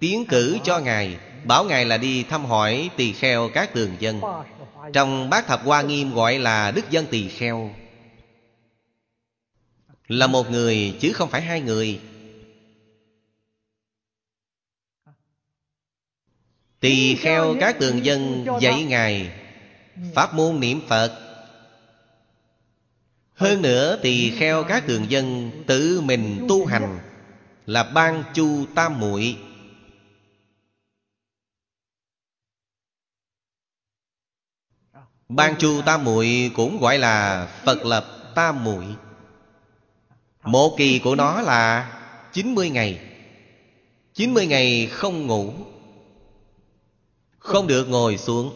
[0.01, 4.21] Tiến cử cho Ngài, Bảo Ngài là đi thăm hỏi tỳ kheo các tường dân.
[4.93, 7.71] Trong bát thập hoa nghiêm gọi là Đức Dân Tỳ Kheo.
[10.09, 12.01] Là một người chứ không phải hai người.
[16.81, 19.31] Tỳ kheo các tường dân dạy Ngài
[20.15, 21.26] Pháp môn niệm Phật
[23.37, 26.99] hơn nữa tỳ kheo các thường dân Tự mình tu hành
[27.67, 29.37] Là ban chu tam muội.
[35.29, 38.85] Ban chu tam muội cũng gọi là Phật lập tam muội.
[40.43, 41.93] Một kỳ của nó là
[42.33, 43.01] 90 ngày.
[44.15, 45.53] 90 ngày không ngủ,
[47.39, 48.53] Không được ngồi xuống,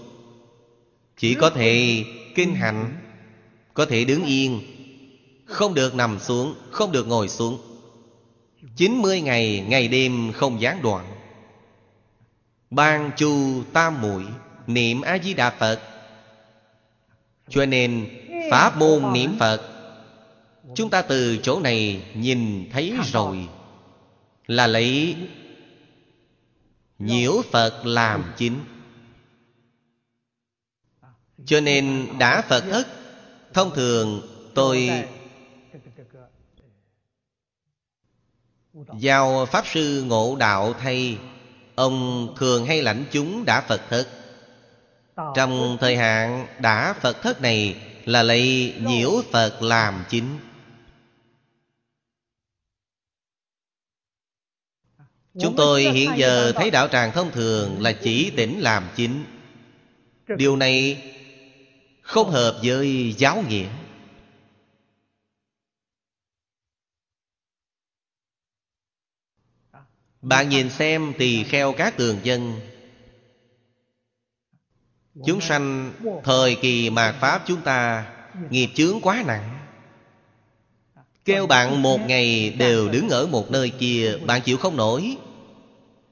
[1.16, 2.04] Chỉ có thể
[2.34, 2.99] kinh hành
[3.74, 4.60] có thể đứng yên.
[5.44, 7.58] Không được nằm xuống, Không được ngồi xuống.
[8.76, 11.06] 90 ngày ngày đêm không gián đoạn.
[12.70, 14.24] Ban chu tam muội,
[14.66, 15.80] Niệm A-di-đà Phật.
[17.48, 18.08] Cho nên,
[18.50, 19.62] Pháp môn niệm Phật.
[20.74, 23.48] Chúng ta từ chỗ này nhìn thấy rồi.
[24.46, 25.16] Là lấy
[26.98, 28.60] Nhiễu Phật làm chính.
[31.46, 32.99] Cho nên đã Phật ất
[33.54, 34.22] Thông thường,
[34.54, 34.90] tôi
[38.98, 41.18] Giao Pháp Sư Ngộ Đạo thay.
[41.74, 44.08] Ông thường hay lãnh chúng đã Phật thất
[45.34, 50.38] trong thời hạn đã Phật thất này Là lấy nhiễu Phật làm chính.
[55.40, 59.24] Chúng tôi hiện giờ thấy đạo tràng thông thường Là chỉ tỉnh làm chính.
[60.36, 61.02] Điều này
[62.10, 63.66] không hợp với giáo nghĩa.
[70.22, 72.60] Bạn nhìn xem tỳ kheo các tường dân.
[75.26, 75.92] Chúng sanh,
[76.24, 78.12] thời kỳ mạt Pháp chúng ta,
[78.50, 79.58] Nghiệp chướng quá nặng.
[81.24, 85.16] Kêu bạn một ngày đều đứng ở một nơi kia, Bạn chịu không nổi.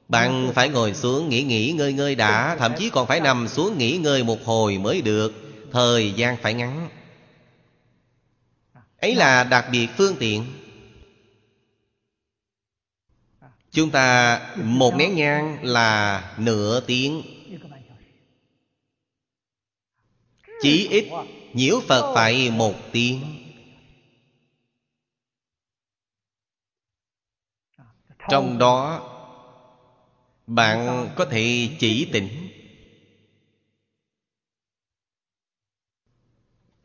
[0.09, 3.79] Bạn phải ngồi xuống nghỉ nghỉ ngơi ngơi đã, Thậm chí còn phải nằm xuống
[3.79, 5.48] nghỉ ngơi một hồi mới được.
[5.73, 6.89] Thời gian phải ngắn.
[8.99, 10.45] Ấy là đặc biệt phương tiện.
[13.71, 17.23] Chúng ta một nén nhang là nửa tiếng.
[20.61, 21.09] Chỉ ít,
[21.53, 23.45] nhiễu Phật phải một tiếng.
[28.31, 29.09] Trong đó,
[30.49, 32.48] Bạn có thể chỉ tỉnh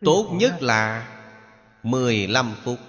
[0.05, 1.09] Tốt nhất là
[1.83, 2.79] 15 phút.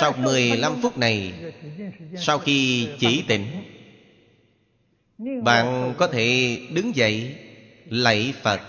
[0.00, 1.32] Sau 15 phút này
[2.16, 3.46] Sau khi chỉ tỉnh
[5.44, 7.38] Bạn có thể đứng dậy
[7.86, 8.60] Lạy Phật.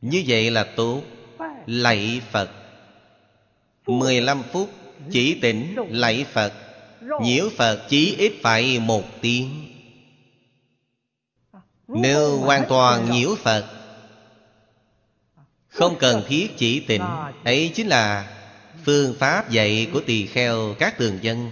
[0.00, 1.02] Như vậy là tốt.
[1.66, 2.50] Lạy Phật.
[3.86, 4.70] 15 phút
[5.10, 6.67] chỉ tỉnh lạy Phật
[7.00, 9.64] Nhiễu Phật chỉ ít phải một tiếng.
[11.88, 13.66] Nếu hoàn toàn nhiễu Phật
[15.68, 17.02] Không cần thiết chỉ tỉnh
[17.44, 18.34] Ấy chính là
[18.84, 21.50] phương pháp dạy của tỳ kheo các tường dân.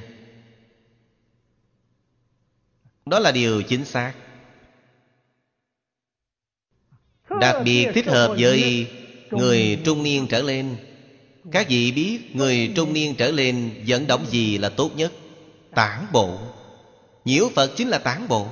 [3.07, 4.13] Đó là điều chính xác.
[7.41, 8.87] Đặc biệt thích hợp với
[9.31, 10.77] người trung niên trở lên.
[11.53, 15.13] Các vị biết người trung niên trở lên dẫn động gì là tốt nhất
[15.77, 16.39] Tản bộ.
[17.25, 18.49] Nhiễu Phật chính là tản bộ.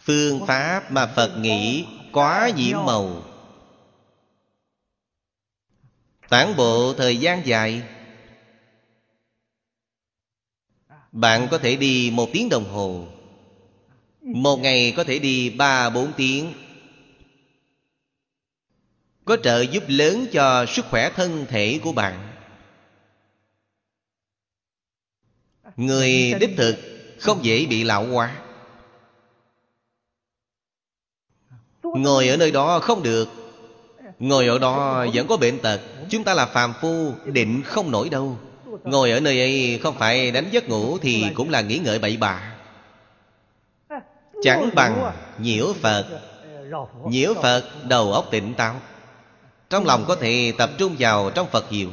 [0.00, 3.22] Phương pháp mà Phật nghĩ quá nhiễm màu.
[6.28, 7.82] Tản bộ thời gian dài.
[11.12, 13.06] Bạn có thể đi một tiếng đồng hồ.
[14.20, 16.52] Một ngày có thể đi ba, bốn tiếng.
[19.24, 22.27] Có trợ giúp lớn cho sức khỏe thân thể của bạn.
[25.78, 26.76] Người đích thực
[27.20, 28.36] không dễ bị lão hóa.
[31.82, 33.28] Ngồi ở nơi đó không được.
[34.18, 35.80] Ngồi ở đó vẫn có bệnh tật.
[36.10, 38.38] Chúng ta là phàm phu Định không nổi đâu.
[38.84, 42.16] Ngồi ở nơi ấy không phải đánh giấc ngủ Thì cũng là nghĩ ngợi bậy
[42.16, 42.54] bạ.
[44.42, 46.06] Chẳng bằng nhiễu Phật.
[47.04, 48.74] Nhiễu Phật đầu óc tỉnh táo.
[49.70, 51.90] Trong lòng có thể tập trung vào trong Phật hiệu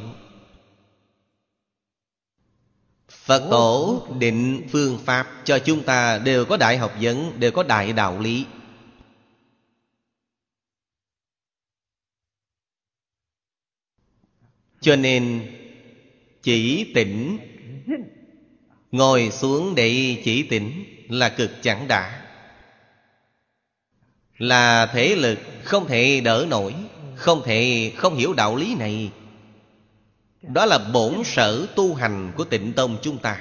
[3.26, 7.62] Phật tổ định phương pháp cho chúng ta đều có đại học vấn, đều có
[7.62, 8.46] đại đạo lý.
[14.80, 15.52] Cho nên
[16.42, 17.38] chỉ tỉnh
[18.92, 22.22] Ngồi xuống để chỉ tỉnh là cực chẳng đã
[24.38, 26.74] Là thể lực không thể đỡ nổi
[27.14, 29.10] Không thể không hiểu đạo lý này
[30.52, 33.40] đó là bổn sở tu hành của tịnh tông chúng ta.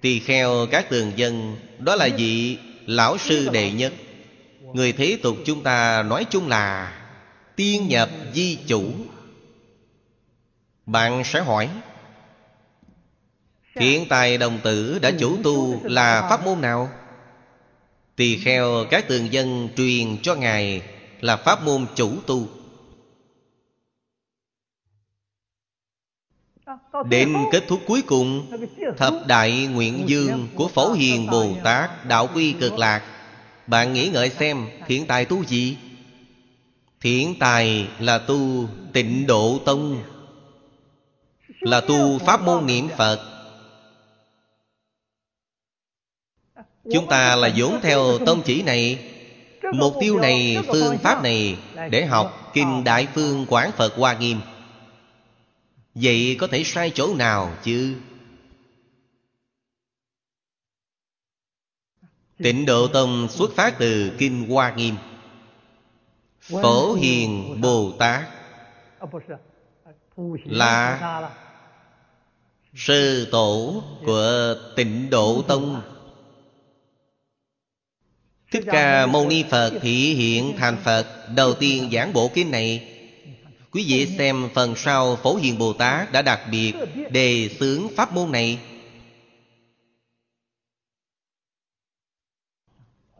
[0.00, 3.92] Tỳ kheo các tường dân, Đó là vị lão sư đệ nhất.
[4.60, 6.92] Người thế tục chúng ta nói chung là
[7.56, 8.92] Tiên nhập di chủ.
[10.86, 11.68] Bạn sẽ hỏi,
[13.76, 16.90] hiện tại đồng tử đã chủ tu là pháp môn nào?
[18.16, 20.82] Tỳ kheo các tường dân truyền cho Ngài
[21.20, 22.48] là pháp môn chủ tu.
[27.08, 28.46] Đến kết thúc cuối cùng
[28.96, 33.02] Thập đại nguyện dương của Phổ Hiền Bồ Tát Đạo quy cực lạc.
[33.66, 35.76] Bạn nghĩ ngợi xem thiện tài tu gì?
[37.00, 40.02] Thiện tài là tu tịnh độ tông
[41.60, 43.20] Là tu pháp môn niệm Phật.
[46.92, 49.10] Chúng ta là vốn theo tông chỉ này.
[49.74, 51.56] Mục tiêu này, phương pháp này
[51.90, 54.40] Để học Kinh Đại Phương Quán Phật Hoa Nghiêm
[55.94, 57.96] Vậy có thể sai chỗ nào chứ?
[62.38, 64.94] Tịnh Độ Tông xuất phát từ Kinh Hoa Nghiêm.
[66.40, 68.28] Phổ Hiền Bồ Tát.
[70.44, 71.30] Là
[72.74, 75.82] Sư tổ của tịnh Độ Tông.
[78.50, 81.28] Thích Ca Mâu Ni Phật thị hiện thành Phật.
[81.36, 82.93] Đầu tiên giảng bộ kinh này
[83.74, 86.72] Quý vị xem phần sau Phổ Hiền Bồ Tát đã đặc biệt
[87.10, 88.58] đề xướng pháp môn này.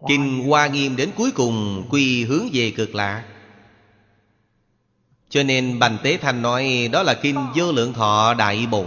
[0.09, 3.25] Kinh Hoa Nghiêm đến cuối cùng quy hướng về cực lạ
[5.29, 8.87] Cho nên Bành Tế Thanh nói đó là Kinh Vô Lượng Thọ Đại Bổn.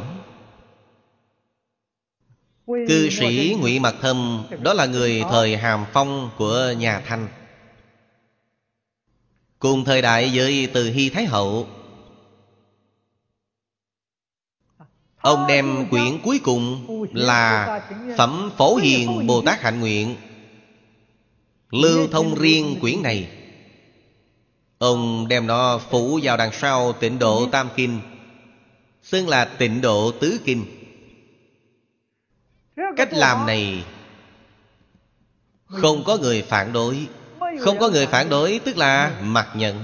[2.67, 7.27] Cư sĩ Ngụy Mặc Thâm Đó là người thời hàm phong của nhà Thanh.
[9.59, 11.67] Cùng thời đại với Từ Hy Thái Hậu.
[15.17, 17.81] Ông đem quyển cuối cùng là
[18.17, 20.15] Phẩm Phổ Hiền Bồ Tát Hạnh Nguyện.
[21.71, 23.29] Lưu thông riêng quyển này.
[24.77, 27.99] Ông đem nó phủ vào đằng sau tịnh độ Tam Kinh,
[29.03, 30.65] Xưng là tịnh độ Tứ Kinh.
[32.97, 33.83] Cách làm này
[35.67, 37.07] Không có người phản đối.
[37.59, 39.83] Không có người phản đối, tức là mặc nhận.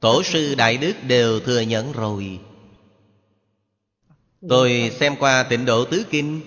[0.00, 2.40] Tổ sư Đại Đức đều thừa nhận rồi.
[4.48, 6.40] Tôi xem qua tịnh độ tứ kinh,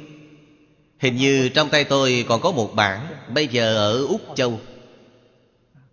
[0.99, 4.60] Hình như trong tay tôi còn có một bản, Bây giờ ở Úc Châu.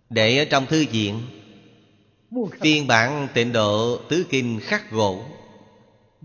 [0.09, 1.21] Để ở trong thư viện,
[2.61, 5.23] Phiên bản tịnh độ tứ kinh khắc gỗ.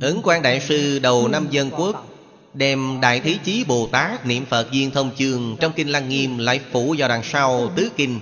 [0.01, 2.12] Ấn quan đại sư đầu năm dân quốc
[2.55, 6.39] Đem Đại Thế Chí Bồ Tát niệm Phật viên thông chương Trong kinh Lăng Nghiêm
[6.39, 8.21] lại phủ vào đằng sau tứ kinh,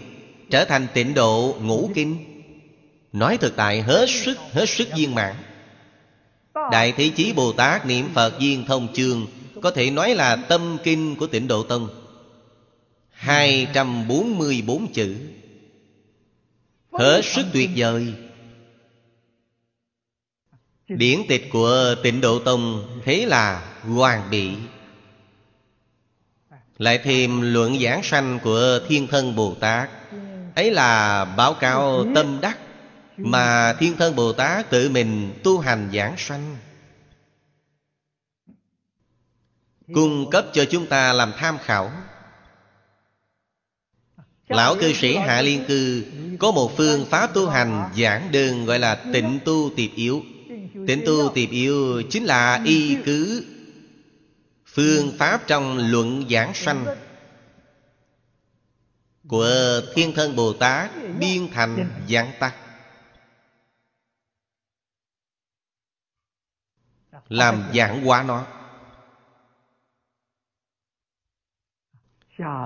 [0.51, 2.17] Trở thành tịnh độ ngũ kinh.
[3.13, 5.35] Nói thực tại, hết sức hết sức viên mãn.
[6.73, 9.27] Đại Thế Chí Bồ Tát niệm Phật viên thông chương,
[9.63, 11.89] Có thể nói là tâm kinh của tịnh Độ Tông.
[13.11, 15.17] 244 chữ.
[16.93, 18.15] Hết sức tuyệt vời.
[20.89, 24.53] Điển tịch của tịnh Độ Tông Thế là hoàn bị
[26.79, 29.91] Lại thêm luận giảng sanh của Thiên Thân Bồ Tát.
[30.55, 32.59] Ấy là báo cáo tâm đắc
[33.17, 36.57] Mà Thiên Thân Bồ Tát tự mình tu hành giảng sanh.
[39.95, 41.91] Cung cấp cho chúng ta làm tham khảo.
[44.49, 46.05] Lão cư sĩ Hạ Liên Cư
[46.39, 50.23] Có một phương pháp tu hành giảng đơn gọi là tịnh tu tiệp yếu.
[50.87, 53.45] Tịnh tu tiệp yếu chính là y cứ.
[54.73, 56.87] Phương pháp trong luận giảng sanh.
[59.29, 62.55] Của Thiên Thân Bồ Tát Biên thành giảng tắc
[67.29, 68.47] Làm giảng hóa nó.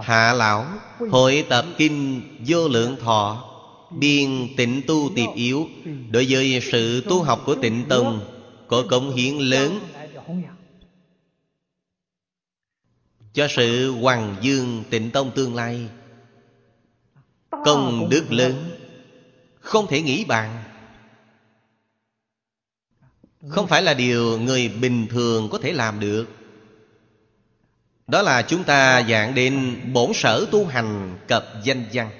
[0.02, 0.66] Hạ lão,
[1.10, 3.50] Hội tập kinh vô lượng thọ,
[3.90, 5.68] Biên tịnh tu tiệp yếu,
[6.10, 8.20] Đối với sự tu học của tịnh tông,
[8.68, 9.80] Có công hiến lớn
[13.34, 15.88] Cho sự hoàng dương tịnh tông tương lai.
[17.50, 18.70] Công đức lớn
[19.60, 20.64] Không thể nghĩ bàn.
[23.48, 26.26] Không phải là điều người bình thường có thể làm được.
[28.06, 32.10] Đó là chúng ta dạng đến bổn sở tu hành cập danh văn.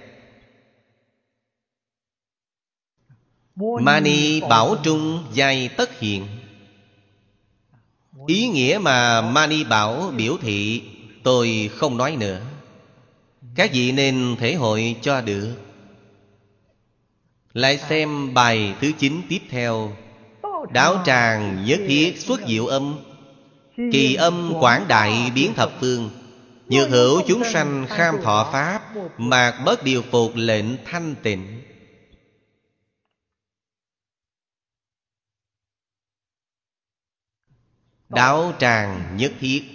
[3.56, 6.26] Mani bảo trung giai tất hiện.
[8.26, 10.82] Ý nghĩa mà Mani bảo biểu thị
[11.24, 12.40] Tôi không nói nữa.
[13.54, 15.54] Các vị nên thể hội cho được?
[17.52, 19.96] Lại xem bài thứ chín tiếp theo.
[20.72, 22.98] Đáo tràng nhất thiết xuất diệu âm.
[23.76, 26.10] Kỳ âm quảng đại biến thập phương.
[26.68, 31.62] Nhược hữu chúng sanh kham thọ pháp, Mạc bất điều phục lệnh thanh tịnh.
[38.08, 39.73] Đáo tràng nhất thiết.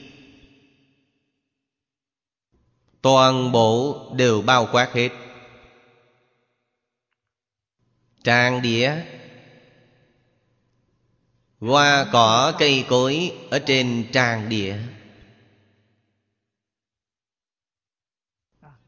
[3.01, 5.09] Toàn bộ đều bao quát hết.
[8.23, 8.91] Trang đĩa,
[11.59, 14.77] Hoa cỏ cây cối Ở trên trang địa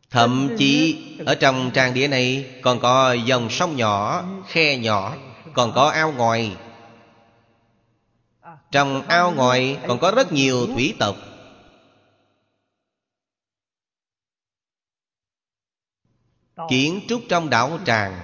[0.10, 5.16] Thậm chí ở trong trang địa này Còn có dòng sông nhỏ, Khe nhỏ,
[5.54, 6.52] Còn có ao ngòi
[8.72, 11.16] Trong ao ngòi còn có rất nhiều thủy tộc.
[16.70, 18.22] Kiến trúc trong đảo tràng.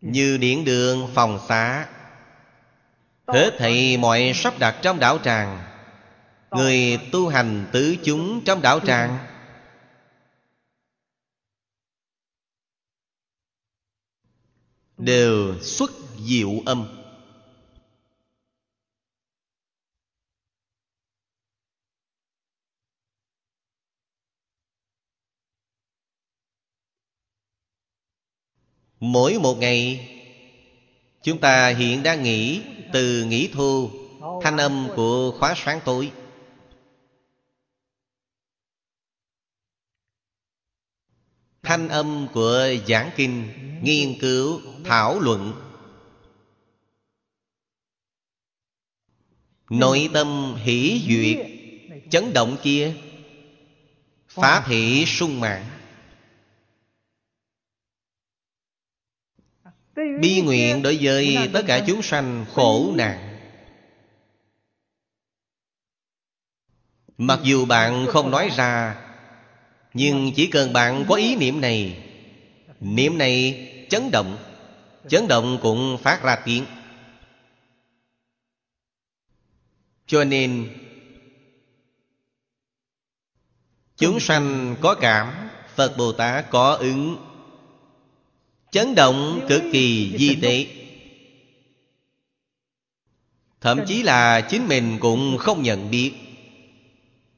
[0.00, 1.88] Như điện đường, phòng xá.
[3.26, 5.64] Hết thảy mọi sắp đặt trong đảo tràng.
[6.50, 9.18] Người tu hành tứ chúng trong đảo tràng.
[14.96, 16.99] Đều xuất diệu âm.
[29.00, 30.08] Mỗi một ngày
[31.22, 32.62] Chúng ta hiện đang nghỉ
[32.92, 33.90] Từ nghỉ thu
[34.42, 36.12] Thanh âm của khóa sáng tối.
[41.62, 43.48] Thanh âm của giảng kinh
[43.82, 45.52] Nghiên cứu, thảo luận.
[49.70, 51.46] Nội tâm hỷ duyệt
[52.10, 52.92] Chấn động kia
[54.28, 55.79] Phá thị sung mạng
[60.20, 63.30] Bi nguyện đối với tất cả chúng sanh khổ nạn.
[67.18, 68.96] Mặc dù bạn không nói ra
[69.94, 72.04] Nhưng chỉ cần bạn có ý niệm này
[72.80, 74.38] Niệm này chấn động
[75.08, 76.64] Chấn động cũng phát ra tiếng.
[80.06, 80.68] Cho nên
[83.96, 87.29] Chúng sanh có cảm Phật Bồ Tát có ứng
[88.70, 90.66] Chấn động cực kỳ di tế.
[93.60, 96.12] Thậm chí là chính mình cũng không nhận biết.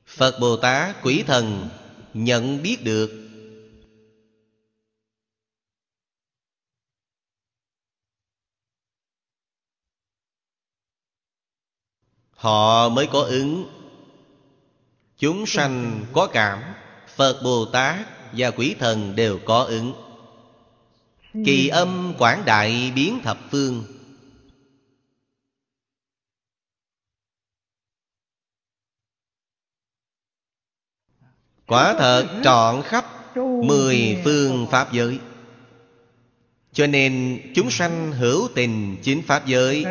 [0.06, 1.68] Phật Bồ Tát quỷ thần
[2.14, 3.10] nhận biết được.
[12.30, 13.66] Họ mới có ứng.
[15.18, 16.62] Chúng sanh có cảm,
[17.16, 20.11] Phật Bồ Tát và quỷ thần đều có ứng.
[21.32, 23.84] Kỳ âm quảng đại biến thập phương.
[31.66, 35.18] Quả thật trọn khắp Mười phương Pháp giới.
[36.72, 39.84] Cho nên chúng sanh hữu tình chính Pháp giới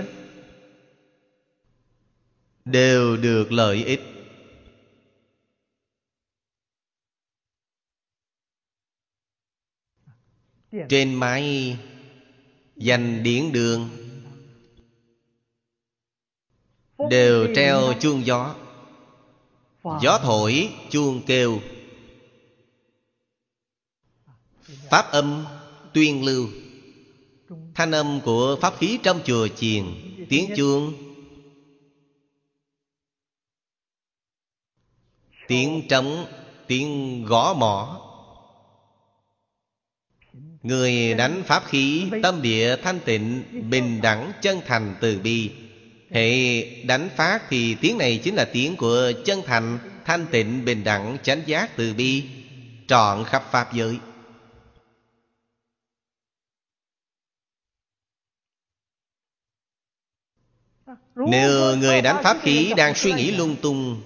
[2.65, 4.20] Đều được lợi ích
[10.89, 11.77] Trên mái
[12.75, 13.89] Dành điển đường
[17.09, 18.55] Đều treo chuông gió.
[20.01, 21.59] Gió thổi, chuông kêu.
[24.89, 25.45] Pháp âm
[25.93, 26.47] tuyên lưu.
[27.75, 29.85] Thanh âm của pháp khí trong chùa chiền,
[30.29, 30.93] Tiếng chuông.
[35.47, 36.25] Tiếng trống,
[36.67, 38.10] Tiếng gõ mỏ
[40.63, 45.51] Người đánh pháp khí, Tâm địa, thanh tịnh, Bình đẳng, chân thành từ bi.
[46.11, 50.83] Hệ đánh phát thì tiếng này chính là tiếng của chân thành, Thanh tịnh, bình
[50.83, 52.23] đẳng, chánh giác từ bi.
[52.87, 53.97] Trọn khắp Pháp giới.
[61.15, 64.01] Nếu người đánh pháp khí đang suy nghĩ lung tung,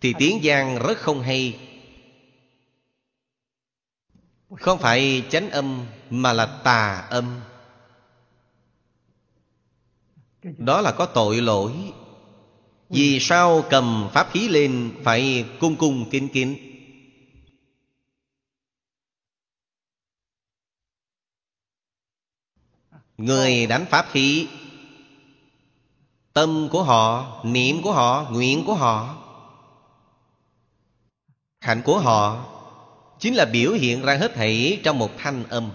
[0.00, 1.69] Thì tiếng giang rất không hay.
[4.58, 7.40] Không phải chánh âm Mà là tà âm.
[10.42, 11.92] Đó là có tội lỗi.
[12.88, 16.56] Vì sao cầm pháp khí lên Phải cung cung kính kính
[23.16, 24.48] Người đánh pháp khí
[26.32, 29.16] Tâm của họ, niệm của họ, nguyện của họ
[31.60, 32.46] Hạnh của họ
[33.20, 35.72] Chính là biểu hiện ra hết thảy trong một thanh âm.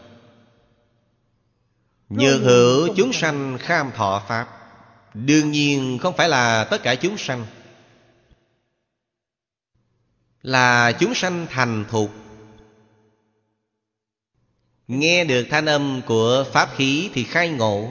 [2.10, 4.48] Nhược hữu chúng sanh kham thọ Pháp
[5.14, 7.46] Đương nhiên không phải là tất cả chúng sanh.
[10.42, 12.12] Là chúng sanh thành thục.
[14.88, 17.90] Nghe được thanh âm của Pháp khí thì khai ngộ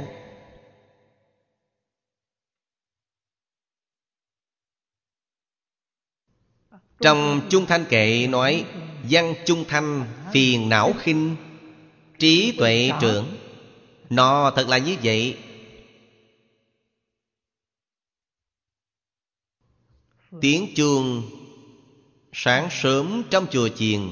[7.01, 8.65] Trong Trung Thanh Kệ nói,
[9.11, 11.37] Văn Trung Thanh phiền não khinh,
[12.19, 13.37] Trí tuệ trưởng.
[14.11, 15.39] Nó thật là như vậy.
[20.41, 21.31] Tiếng chuông
[22.33, 24.11] Sáng sớm trong chùa chiền.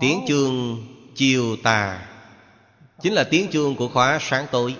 [0.00, 2.08] Tiếng chuông chiều tà
[3.02, 4.76] Chính là tiếng chuông của khóa sáng tối.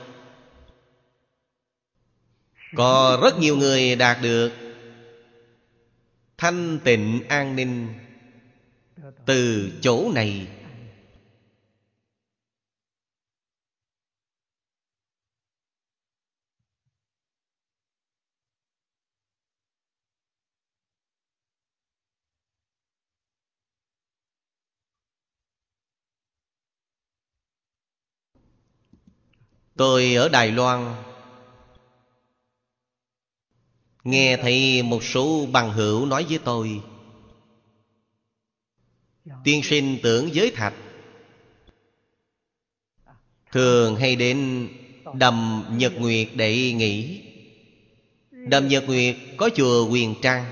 [2.77, 4.53] Có rất nhiều người đạt được
[6.39, 7.95] Thanh tịnh an ninh
[9.27, 10.47] Từ chỗ này.
[29.77, 30.95] Tôi ở Đài Loan
[34.09, 36.81] Nghe thấy một số bằng hữu nói với tôi.
[39.45, 40.75] Tiên sinh tưởng giới thạch.
[43.53, 44.69] Thường hay đến
[45.15, 47.23] đầm Nhật Nguyệt để nghỉ.
[48.31, 50.45] Đầm Nhật Nguyệt có chùa Quyền Trang.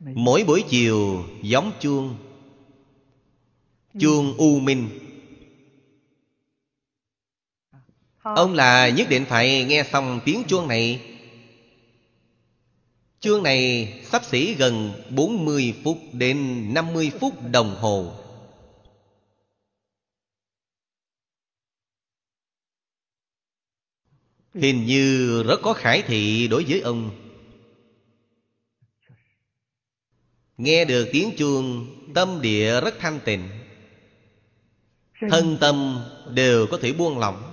[0.00, 2.16] Mỗi buổi chiều, giống chuông.
[4.00, 4.88] Chuông U Minh.
[8.22, 11.11] Ông là nhất định phải nghe xong tiếng chuông này.
[13.22, 18.12] Chương này sắp xỉ gần 40 phút đến 50 phút đồng hồ.
[24.54, 27.10] Hình như rất có khải thị đối với ông.
[30.56, 33.48] Nghe được tiếng chuông, Tâm địa rất thanh tịnh.
[35.30, 36.04] Thân tâm
[36.34, 37.51] đều có thể buông lỏng.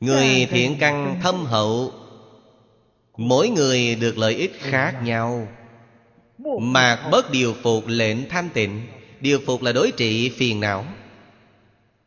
[0.00, 1.92] Người thiện căn thâm hậu
[3.16, 5.48] Mỗi người được lợi ích khác nhau.
[6.60, 8.86] Mạc bớt điều phục lệnh thanh tịnh
[9.20, 10.86] Điều phục là đối trị phiền não.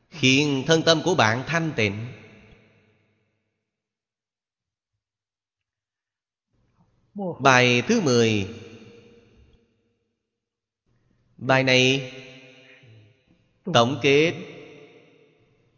[0.10, 2.08] Khiến thân tâm của bạn thanh tịnh.
[7.40, 8.48] Bài thứ 10
[11.38, 12.12] Bài này
[13.74, 14.51] Tổng kết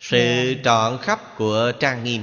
[0.03, 2.21] Sự trọn khắp của Trang Nghiêm.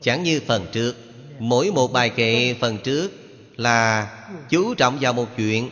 [0.00, 0.94] Chẳng như phần trước
[1.38, 3.10] Mỗi một bài kệ phần trước
[3.56, 4.10] Là
[4.50, 5.70] chú trọng vào một chuyện.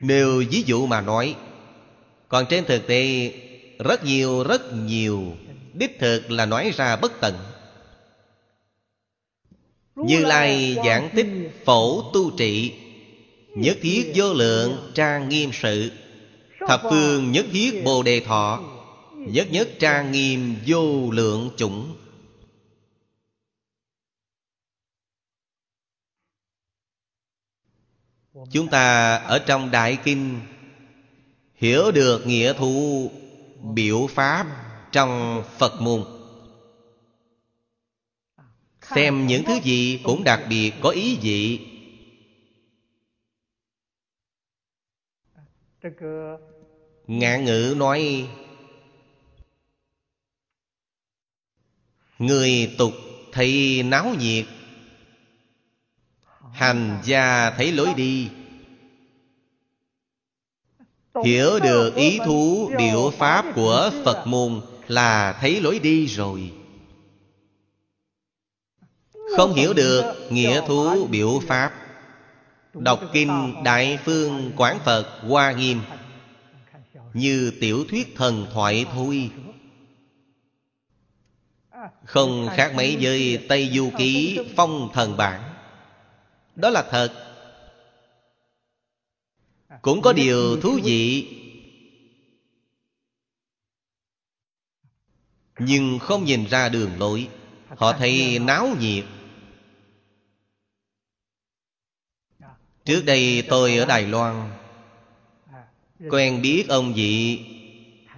[0.00, 1.34] Nêu ví dụ mà nói
[2.28, 3.32] Còn trên thực tế
[3.78, 5.22] Rất nhiều rất nhiều
[5.74, 7.34] Đích thực là nói ra bất tận.
[9.96, 11.26] Như Lai giảng tích
[11.64, 12.72] phổ tu trị
[13.48, 15.90] Nhất thiết vô lượng trang nghiêm sự
[16.68, 18.75] Thập phương nhất thiết bồ đề thọ
[19.26, 21.96] Nhất nhất trang nghiêm vô lượng chủng.
[28.52, 30.40] Chúng ta ở trong Đại Kinh
[31.54, 33.10] Hiểu được nghĩa thu
[33.74, 34.46] biểu pháp
[34.92, 36.04] trong Phật môn.
[38.82, 41.66] Xem những thứ gì cũng đặc biệt, có ý vị.
[47.06, 48.28] Ngạn ngữ nói
[52.18, 52.92] Người tục
[53.32, 54.46] thấy náo nhiệt,
[56.52, 58.28] Hành gia thấy lối đi.
[61.24, 66.52] Hiểu được ý thú biểu pháp của Phật môn Là thấy lối đi rồi.
[69.36, 71.72] Không hiểu được nghĩa thú, biểu pháp.
[72.74, 75.80] Đọc kinh Đại Phương Quán Phật Hoa Nghiêm.
[77.14, 79.30] Như tiểu thuyết thần thoại thôi.
[82.04, 85.54] Không khác mấy với Tây Du Ký Phong Thần Bản.
[86.56, 87.22] Đó là thật.
[89.82, 91.32] Cũng có điều thú vị.
[95.58, 97.28] Nhưng không nhìn ra đường lối,
[97.68, 99.04] Họ thấy náo nhiệt.
[102.84, 104.50] Trước đây tôi ở Đài Loan.
[106.10, 107.40] Quen biết ông vị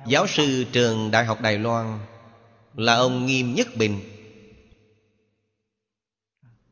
[0.06, 1.98] Giáo sư trường Đại học Đài Loan.
[2.78, 4.00] Là ông Nghiêm Nhất Bình.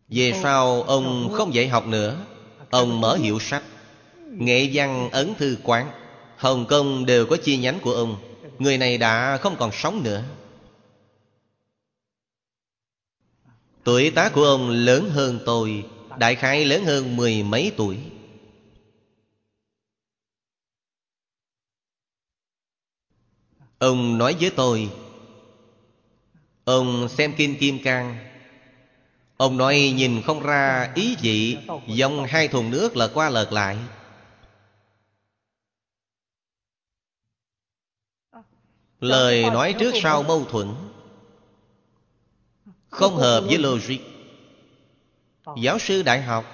[0.09, 2.27] Về sau ông không dạy học nữa.
[2.71, 3.63] Ông mở hiệu sách
[4.31, 5.91] Nghệ văn ấn thư quán.
[6.37, 8.19] Hồng Kông đều có chi nhánh của ông.
[8.59, 10.25] Người này đã không còn sống nữa.
[13.85, 15.85] Tuổi tác của ông lớn hơn tôi
[16.19, 17.99] Đại khái lớn hơn mười mấy tuổi.
[23.79, 24.91] Ông nói với tôi
[26.67, 28.17] Ông xem Kinh Kim Cang.
[29.37, 33.77] Ông nói nhìn không ra ý gì, Dòng hai thùng nước lật qua lật lại.
[39.01, 40.75] Lời nói trước sau mâu thuẫn.
[42.91, 44.01] Không hợp với logic.
[45.63, 46.45] Giáo sư đại học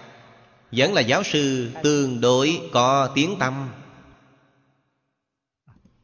[0.72, 3.68] Vẫn là giáo sư tương đối có tiếng tâm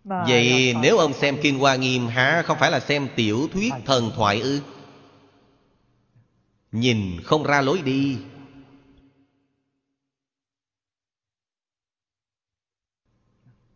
[0.08, 2.42] Vậy nếu ông xem Kinh Hoa Nghiêm hả?
[2.46, 4.60] Không phải là xem tiểu thuyết thần thoại ư?
[6.72, 8.18] Nhìn không ra lối đi.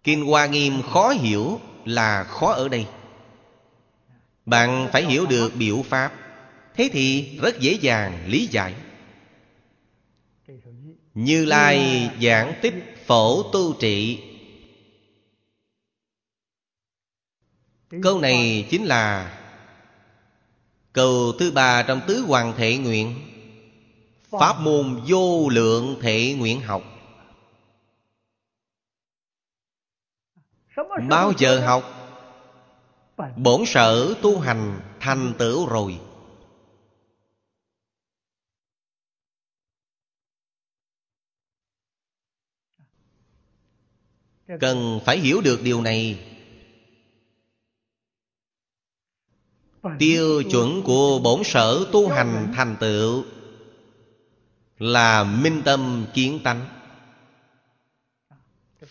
[0.05, 2.87] Kinh Hoa Nghiêm khó hiểu là khó ở đây.
[4.47, 6.13] Bạn phải hiểu được biểu pháp.
[6.75, 8.75] Thế thì rất dễ dàng lý giải.
[11.15, 12.75] Như Lai giảng tích
[13.07, 14.19] phổ tu trị
[18.01, 19.39] Câu này chính là
[20.93, 23.15] Câu thứ ba trong tứ hoàng thể nguyện.
[24.31, 26.83] Pháp môn vô lượng thể nguyện học.
[31.09, 31.85] Bao giờ học?
[33.37, 36.01] Bổn sở tu hành thành tựu rồi.
[44.61, 46.32] Cần phải hiểu được điều này
[49.99, 53.25] Tiêu chuẩn của bổn sở tu hành thành tựu
[54.79, 56.67] Là minh tâm kiến tánh.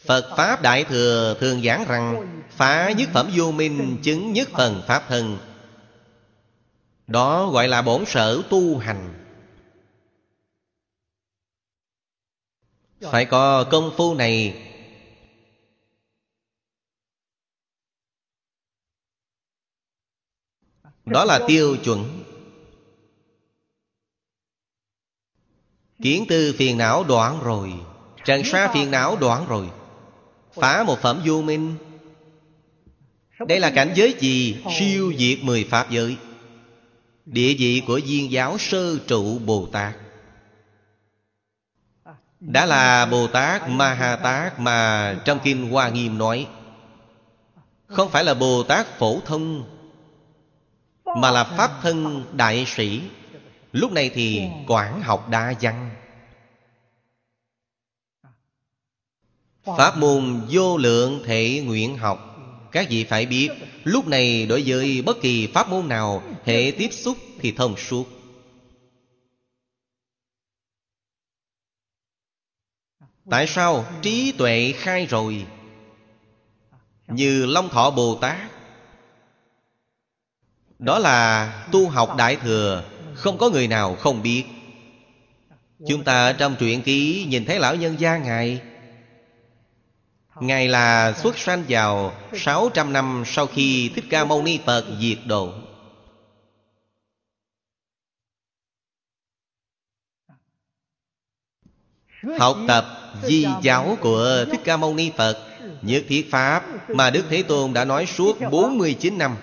[0.05, 4.81] Phật Pháp Đại Thừa thường giảng rằng, Phá nhất phẩm vô minh chứng nhất phần
[4.87, 5.37] Pháp thân.
[7.07, 9.13] Đó gọi là bổn sở tu hành.
[13.01, 14.61] Phải có công phu này
[21.05, 22.23] Đó là tiêu chuẩn.
[26.03, 27.73] Kiến tư phiền não đoạn rồi.
[28.25, 29.69] Trần sa phiền não đoạn rồi.
[30.53, 31.75] Phá một phẩm vô minh.
[33.47, 34.63] Đây là cảnh giới gì?
[34.79, 36.17] Siêu diệt mười pháp giới.
[37.25, 39.95] Địa vị của viên giáo sơ trụ Bồ Tát.
[42.39, 46.47] Đã là Bồ Tát Ma Ha Tát Mà trong Kinh Hoa Nghiêm nói,
[47.87, 49.63] Không phải là Bồ Tát phổ thông
[51.15, 53.01] mà là Pháp thân đại sĩ,
[53.71, 55.89] Lúc này thì quản học đa văn.
[59.63, 62.37] Pháp môn vô lượng thể nguyện học,
[62.71, 63.49] Các vị phải biết,
[63.83, 68.07] Lúc này đối với bất kỳ pháp môn nào Hệ tiếp xúc thì thông suốt.
[73.29, 75.45] Tại sao trí tuệ khai rồi?
[77.07, 78.51] Như Long Thọ Bồ Tát
[80.81, 82.83] đó là tu học Đại Thừa,
[83.15, 84.43] Không có người nào không biết.
[85.87, 88.61] Chúng ta trong truyện ký Nhìn thấy lão nhân gia Ngài.
[90.39, 95.17] Ngài là xuất sanh vào 600 năm sau khi Thích Ca Mâu Ni Phật diệt
[95.25, 95.53] độ.
[102.39, 102.85] Học tập
[103.23, 105.37] di giáo của Thích Ca Mâu Ni Phật,
[105.81, 109.35] Nhất thiết Pháp mà Đức Thế Tôn đã nói suốt 49 năm.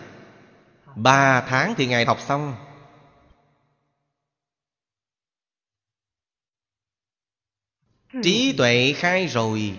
[1.03, 2.55] Ba tháng thì Ngài học xong.
[8.23, 9.79] Trí tuệ khai rồi.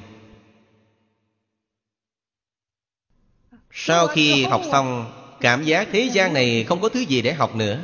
[3.72, 7.56] Sau khi học xong Cảm giác thế gian này không có thứ gì để học
[7.56, 7.80] nữa.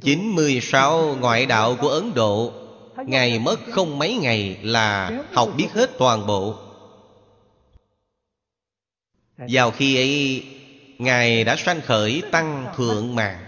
[0.00, 2.52] 96 ngoại đạo của Ấn Độ
[3.06, 6.65] Ngài mất không mấy ngày là học biết hết toàn bộ
[9.38, 10.44] Vào khi ấy
[10.98, 13.42] Ngài đã sanh khởi tăng thượng mạng.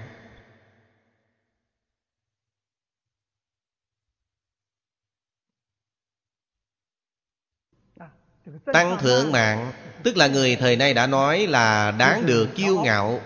[8.72, 13.20] Tăng thượng mạng Tức là người thời nay đã nói là đáng được kiêu ngạo.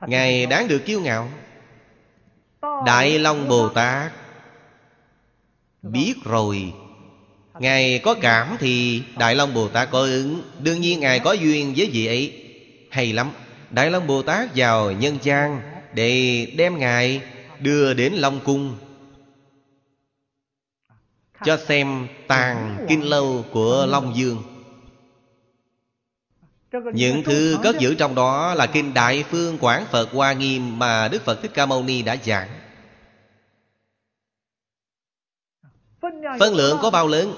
[0.00, 1.28] Ngài đáng được kiêu ngạo.
[2.86, 4.12] Đại Long Bồ Tát
[5.82, 6.72] Biết rồi
[7.58, 10.42] Ngài có cảm thì Đại Long Bồ Tát có ứng.
[10.58, 12.32] Đương nhiên Ngài có duyên với vị ấy.
[12.90, 13.30] Hay lắm.
[13.70, 15.60] Đại Long Bồ Tát vào nhân gian
[15.94, 17.20] Để đem Ngài
[17.60, 18.76] đưa đến Long Cung.
[21.44, 24.42] Cho xem tàn kinh lâu của Long Dương.
[26.94, 31.08] Những thứ cất giữ trong đó là kinh Đại Phương Quảng Phật Hoa Nghiêm Mà
[31.08, 32.48] Đức Phật Thích Ca Mâu Ni đã giảng.
[36.40, 37.34] Phân lượng có bao lớn?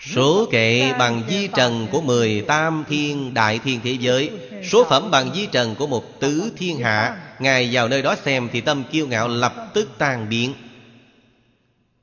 [0.00, 4.30] Số kệ bằng di trần của mười tam thiên đại thiên thế giới,
[4.70, 8.48] Số phẩm bằng di trần của một tứ thiên hạ, Ngài vào nơi đó xem
[8.52, 10.54] thì tâm kiêu ngạo lập tức tan biến.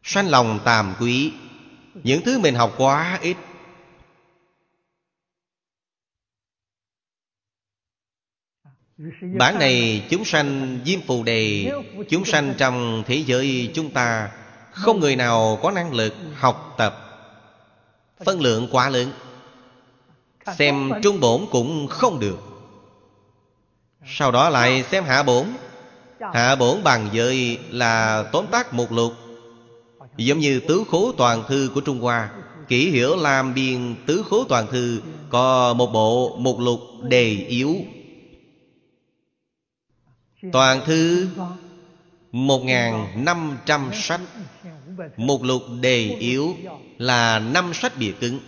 [0.04, 1.32] Sanh lòng tàm quý,
[1.94, 3.38] Những thứ mình học quá ít.
[9.22, 11.72] Bản này chúng sanh Diêm Phù Đề,
[12.10, 14.32] Chúng sanh trong thế giới chúng ta.
[14.78, 17.04] Không người nào có năng lực học tập.
[18.26, 19.12] Phân lượng quá lớn.
[20.58, 22.38] Xem trung bổn cũng không được.
[24.06, 25.45] Sau đó lại xem hạ bổn.
[26.34, 29.14] Hạ bổn bằng giới là tóm tắt một lục.
[30.18, 32.30] Giống như tứ khố toàn thư của Trung Hoa,
[32.68, 37.76] Kỹ hiểu làm biên tứ khố toàn thư, Có một bộ, một lục đề yếu.
[40.52, 41.28] Toàn thư
[42.32, 44.22] một ngàn năm trăm sách.
[45.18, 46.56] Một lục đề yếu
[46.98, 48.40] Là năm sách bìa cứng.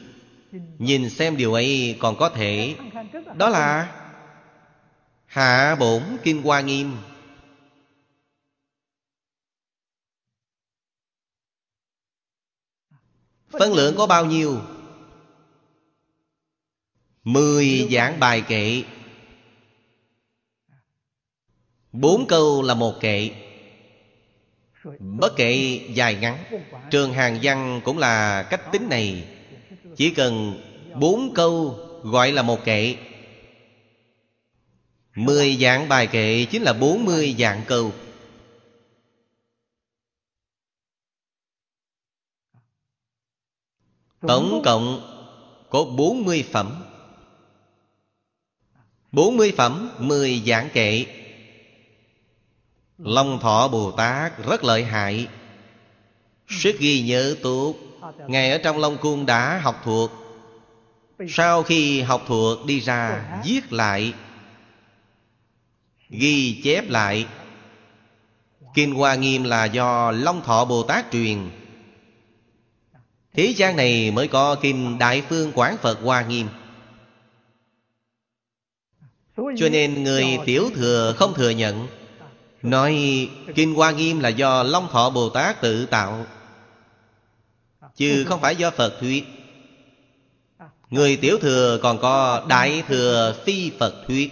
[0.80, 2.76] Nhìn xem điều ấy còn có thể.
[3.36, 3.96] Đó là
[5.26, 6.98] Hạ bổn Kinh Hoa Nghiêm.
[13.50, 14.62] Phân lượng có bao nhiêu?
[17.24, 18.84] Mười giảng bài kệ.
[21.92, 23.49] Bốn câu là một kệ.
[25.00, 26.44] Bất kể dài ngắn,
[26.92, 29.28] Trường hàng văn cũng là cách tính này.
[29.96, 30.62] Chỉ cần
[31.00, 32.96] Bốn câu gọi là một kệ.
[35.16, 37.92] Mười dạng bài kệ chính là bốn mươi dạng câu.
[44.22, 45.02] Tổng cộng
[45.70, 46.84] có bốn mươi phẩm.
[49.12, 51.06] Bốn mươi phẩm, mười dạng kệ.
[53.04, 55.28] Long Thọ Bồ Tát rất lợi hại.
[56.48, 57.76] Sức ghi nhớ tốt
[58.28, 60.12] Ngài ở trong Long Cung đã học thuộc.
[61.30, 64.14] Sau khi học thuộc, đi ra Viết lại,
[66.10, 67.26] Ghi chép lại.
[68.74, 71.50] Kinh Hoa Nghiêm là do Long Thọ Bồ Tát truyền.
[73.34, 76.48] Thế gian này mới có Kinh Đại Phương Quán Phật Hoa Nghiêm.
[79.38, 81.88] Cho nên người tiểu thừa không thừa nhận
[82.62, 86.26] Nói, Kinh Hoa Nghiêm là do Long Thọ Bồ Tát tự tạo.
[87.96, 89.26] Chứ không phải do Phật thuyết.
[90.90, 94.32] Người tiểu thừa còn có Đại thừa phi Phật thuyết.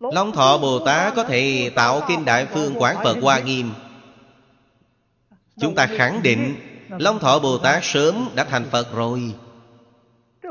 [0.00, 3.72] Long Thọ Bồ Tát có thể tạo Kinh Đại Phương Quán Phật Hoa Nghiêm.
[5.60, 6.56] Chúng ta khẳng định
[6.88, 9.34] Long Thọ Bồ Tát sớm đã thành Phật rồi.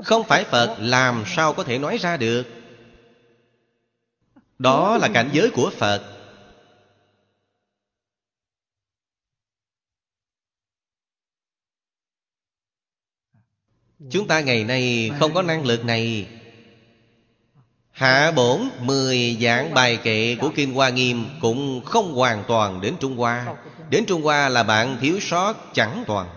[0.03, 2.60] Không phải Phật làm sao có thể nói ra được.
[4.61, 6.03] Đó là cảnh giới của Phật.
[14.11, 16.27] Chúng ta ngày nay không có năng lực này.
[17.91, 22.95] Hạ bổn mười dạng bài kệ của Kim Hoa Nghiêm Cũng không hoàn toàn đến
[22.99, 23.55] Trung Hoa.
[23.89, 26.29] Đến Trung Hoa là bạn thiếu sót chẳng toàn.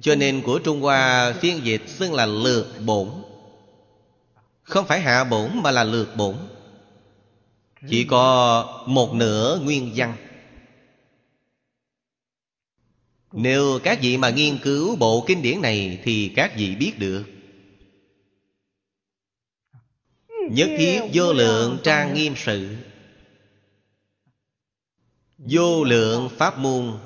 [0.00, 3.08] Cho nên của Trung Hoa phiên dịch xưng là lược bổn.
[4.62, 6.34] Không phải hạ bổn mà là lược bổn.
[7.88, 10.16] Chỉ có một nửa nguyên văn.
[13.32, 17.24] Nếu các vị mà nghiên cứu bộ kinh điển này Thì các vị biết được.
[20.50, 22.76] Nhất thiết vô lượng trang nghiêm sự.
[25.38, 26.98] Vô lượng pháp môn,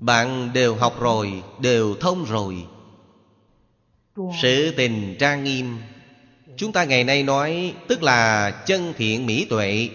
[0.00, 2.66] Bạn đều học rồi, Đều thông rồi.
[4.42, 5.78] Sự tình trang nghiêm
[6.56, 9.88] Chúng ta ngày nay nói, Tức là chân thiện mỹ tuệ.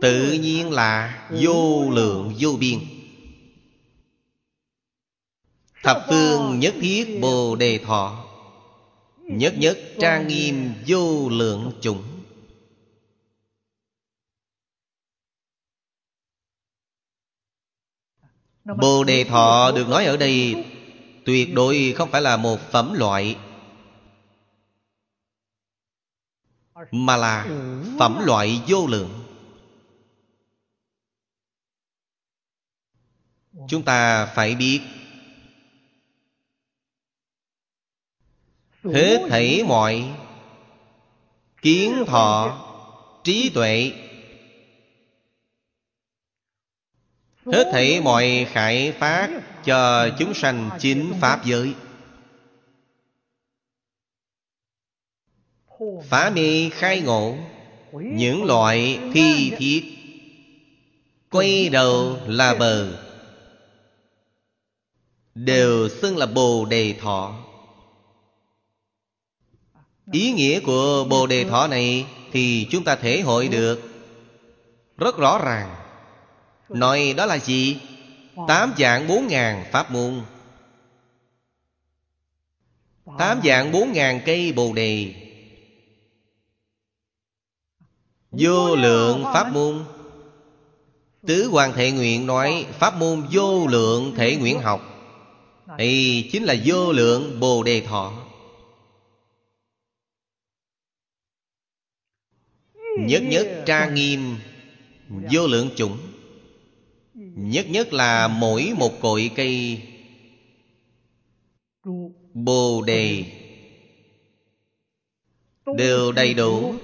[0.00, 2.78] Tự nhiên là vô lượng vô biên.
[5.82, 8.24] Thập phương nhất thiết bồ đề thọ,
[9.18, 12.02] Nhất nhất trang nghiêm vô lượng chủng.
[18.64, 20.64] Bồ đề thọ được nói ở đây
[21.24, 23.36] Tuyệt đối không phải là một phẩm loại.
[26.90, 27.46] Mà là
[27.98, 29.24] phẩm loại vô lượng.
[33.68, 34.80] Chúng ta phải biết
[38.84, 40.14] Hết thảy mọi
[41.62, 42.60] Kiến thọ
[43.24, 43.92] Trí tuệ
[47.46, 49.30] Hết thảy mọi khải phát
[49.64, 51.74] Cho chúng sanh chính Pháp giới
[56.08, 57.36] Phá mê khai ngộ,
[57.92, 59.84] Những loại thi thiết.
[61.30, 62.98] Quay đầu là bờ,
[65.34, 67.44] Đều xưng là Bồ Đề Thọ.
[70.12, 73.82] Ý nghĩa của Bồ Đề Thọ này Thì chúng ta thể hội được
[74.96, 75.74] Rất rõ ràng.
[76.68, 77.76] Nói đó là gì?
[78.48, 80.20] Tám dạng bốn ngàn pháp môn.
[83.18, 85.23] Tám dạng bốn ngàn cây Bồ Đề.
[88.38, 89.84] Vô lượng pháp môn.
[91.26, 94.80] Tứ Hoàng Thể Nguyện nói Pháp môn vô lượng thể nguyện học.
[95.78, 98.12] Đây chính là vô lượng Bồ Đề Thọ.
[102.98, 104.36] Nhất nhất tra nghiêm
[105.08, 105.98] Vô lượng chủng.
[107.34, 109.82] Nhất nhất là mỗi một cội cây.
[112.34, 113.24] Bồ đề.
[115.76, 116.74] Đều đầy đủ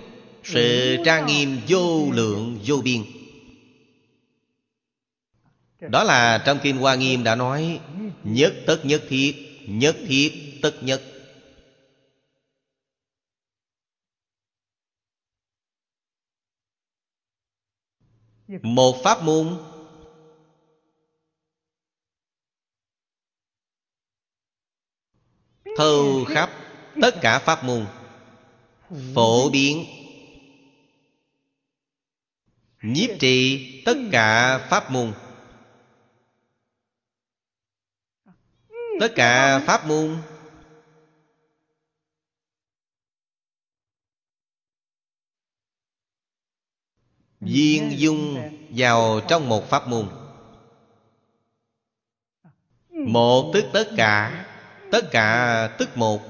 [0.52, 3.04] sự trang nghiêm vô lượng, vô biên.
[5.80, 7.80] Đó là trong Kinh Hoa Nghiêm đã nói,
[8.24, 9.34] Nhất tất nhất thiết
[9.66, 11.02] Nhất thiết tất nhất.
[18.62, 19.58] Một pháp môn
[25.76, 26.50] Thâu khắp
[27.02, 27.86] tất cả pháp môn,
[29.14, 29.99] Phổ biến
[32.82, 35.12] Nhiếp trì tất cả pháp môn.
[39.00, 40.16] Tất cả pháp môn.
[47.40, 50.08] Viên dung vào trong một pháp môn.
[52.90, 54.46] Một tức tất cả
[54.92, 56.20] tất cả tức một.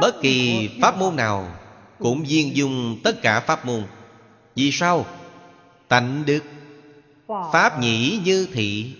[0.00, 1.58] Bất kỳ pháp môn nào
[1.98, 3.86] cũng viên dung tất cả pháp môn
[4.60, 5.06] vì sao?
[5.88, 6.44] Tánh đức.
[7.52, 8.96] Pháp nhĩ như thị.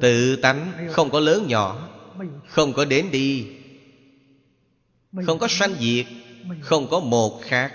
[0.00, 1.88] Tự tánh không có lớn nhỏ
[2.46, 3.46] không có đến đi.
[5.26, 6.06] Không có sanh diệt
[6.60, 7.74] không có một khác.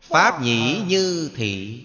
[0.00, 1.84] Pháp nhĩ như thị.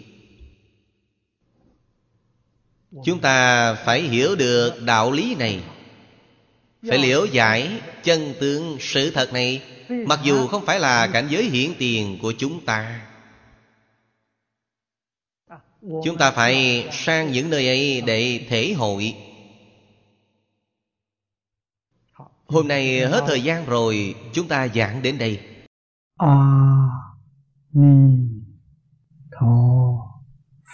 [3.05, 5.63] Chúng ta phải hiểu được đạo lý này
[6.89, 11.43] phải liễu giải chân tướng sự thật này mặc dù không phải là cảnh giới
[11.43, 13.07] hiển tiền của chúng ta.
[15.81, 19.15] Chúng ta phải sang những nơi ấy để thể hội.
[22.45, 25.39] Hôm nay hết thời gian rồi chúng ta giảng đến đây.
[26.17, 26.35] A
[27.73, 28.17] ni
[29.31, 29.47] tho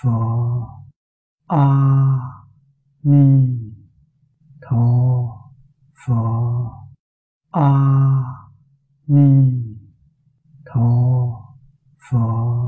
[0.03, 0.10] phở
[1.48, 1.65] a
[3.03, 3.60] ni
[5.99, 6.71] 佛
[7.51, 8.23] 阿
[9.05, 9.77] 弥
[10.63, 11.57] 陀
[11.97, 12.59] 佛。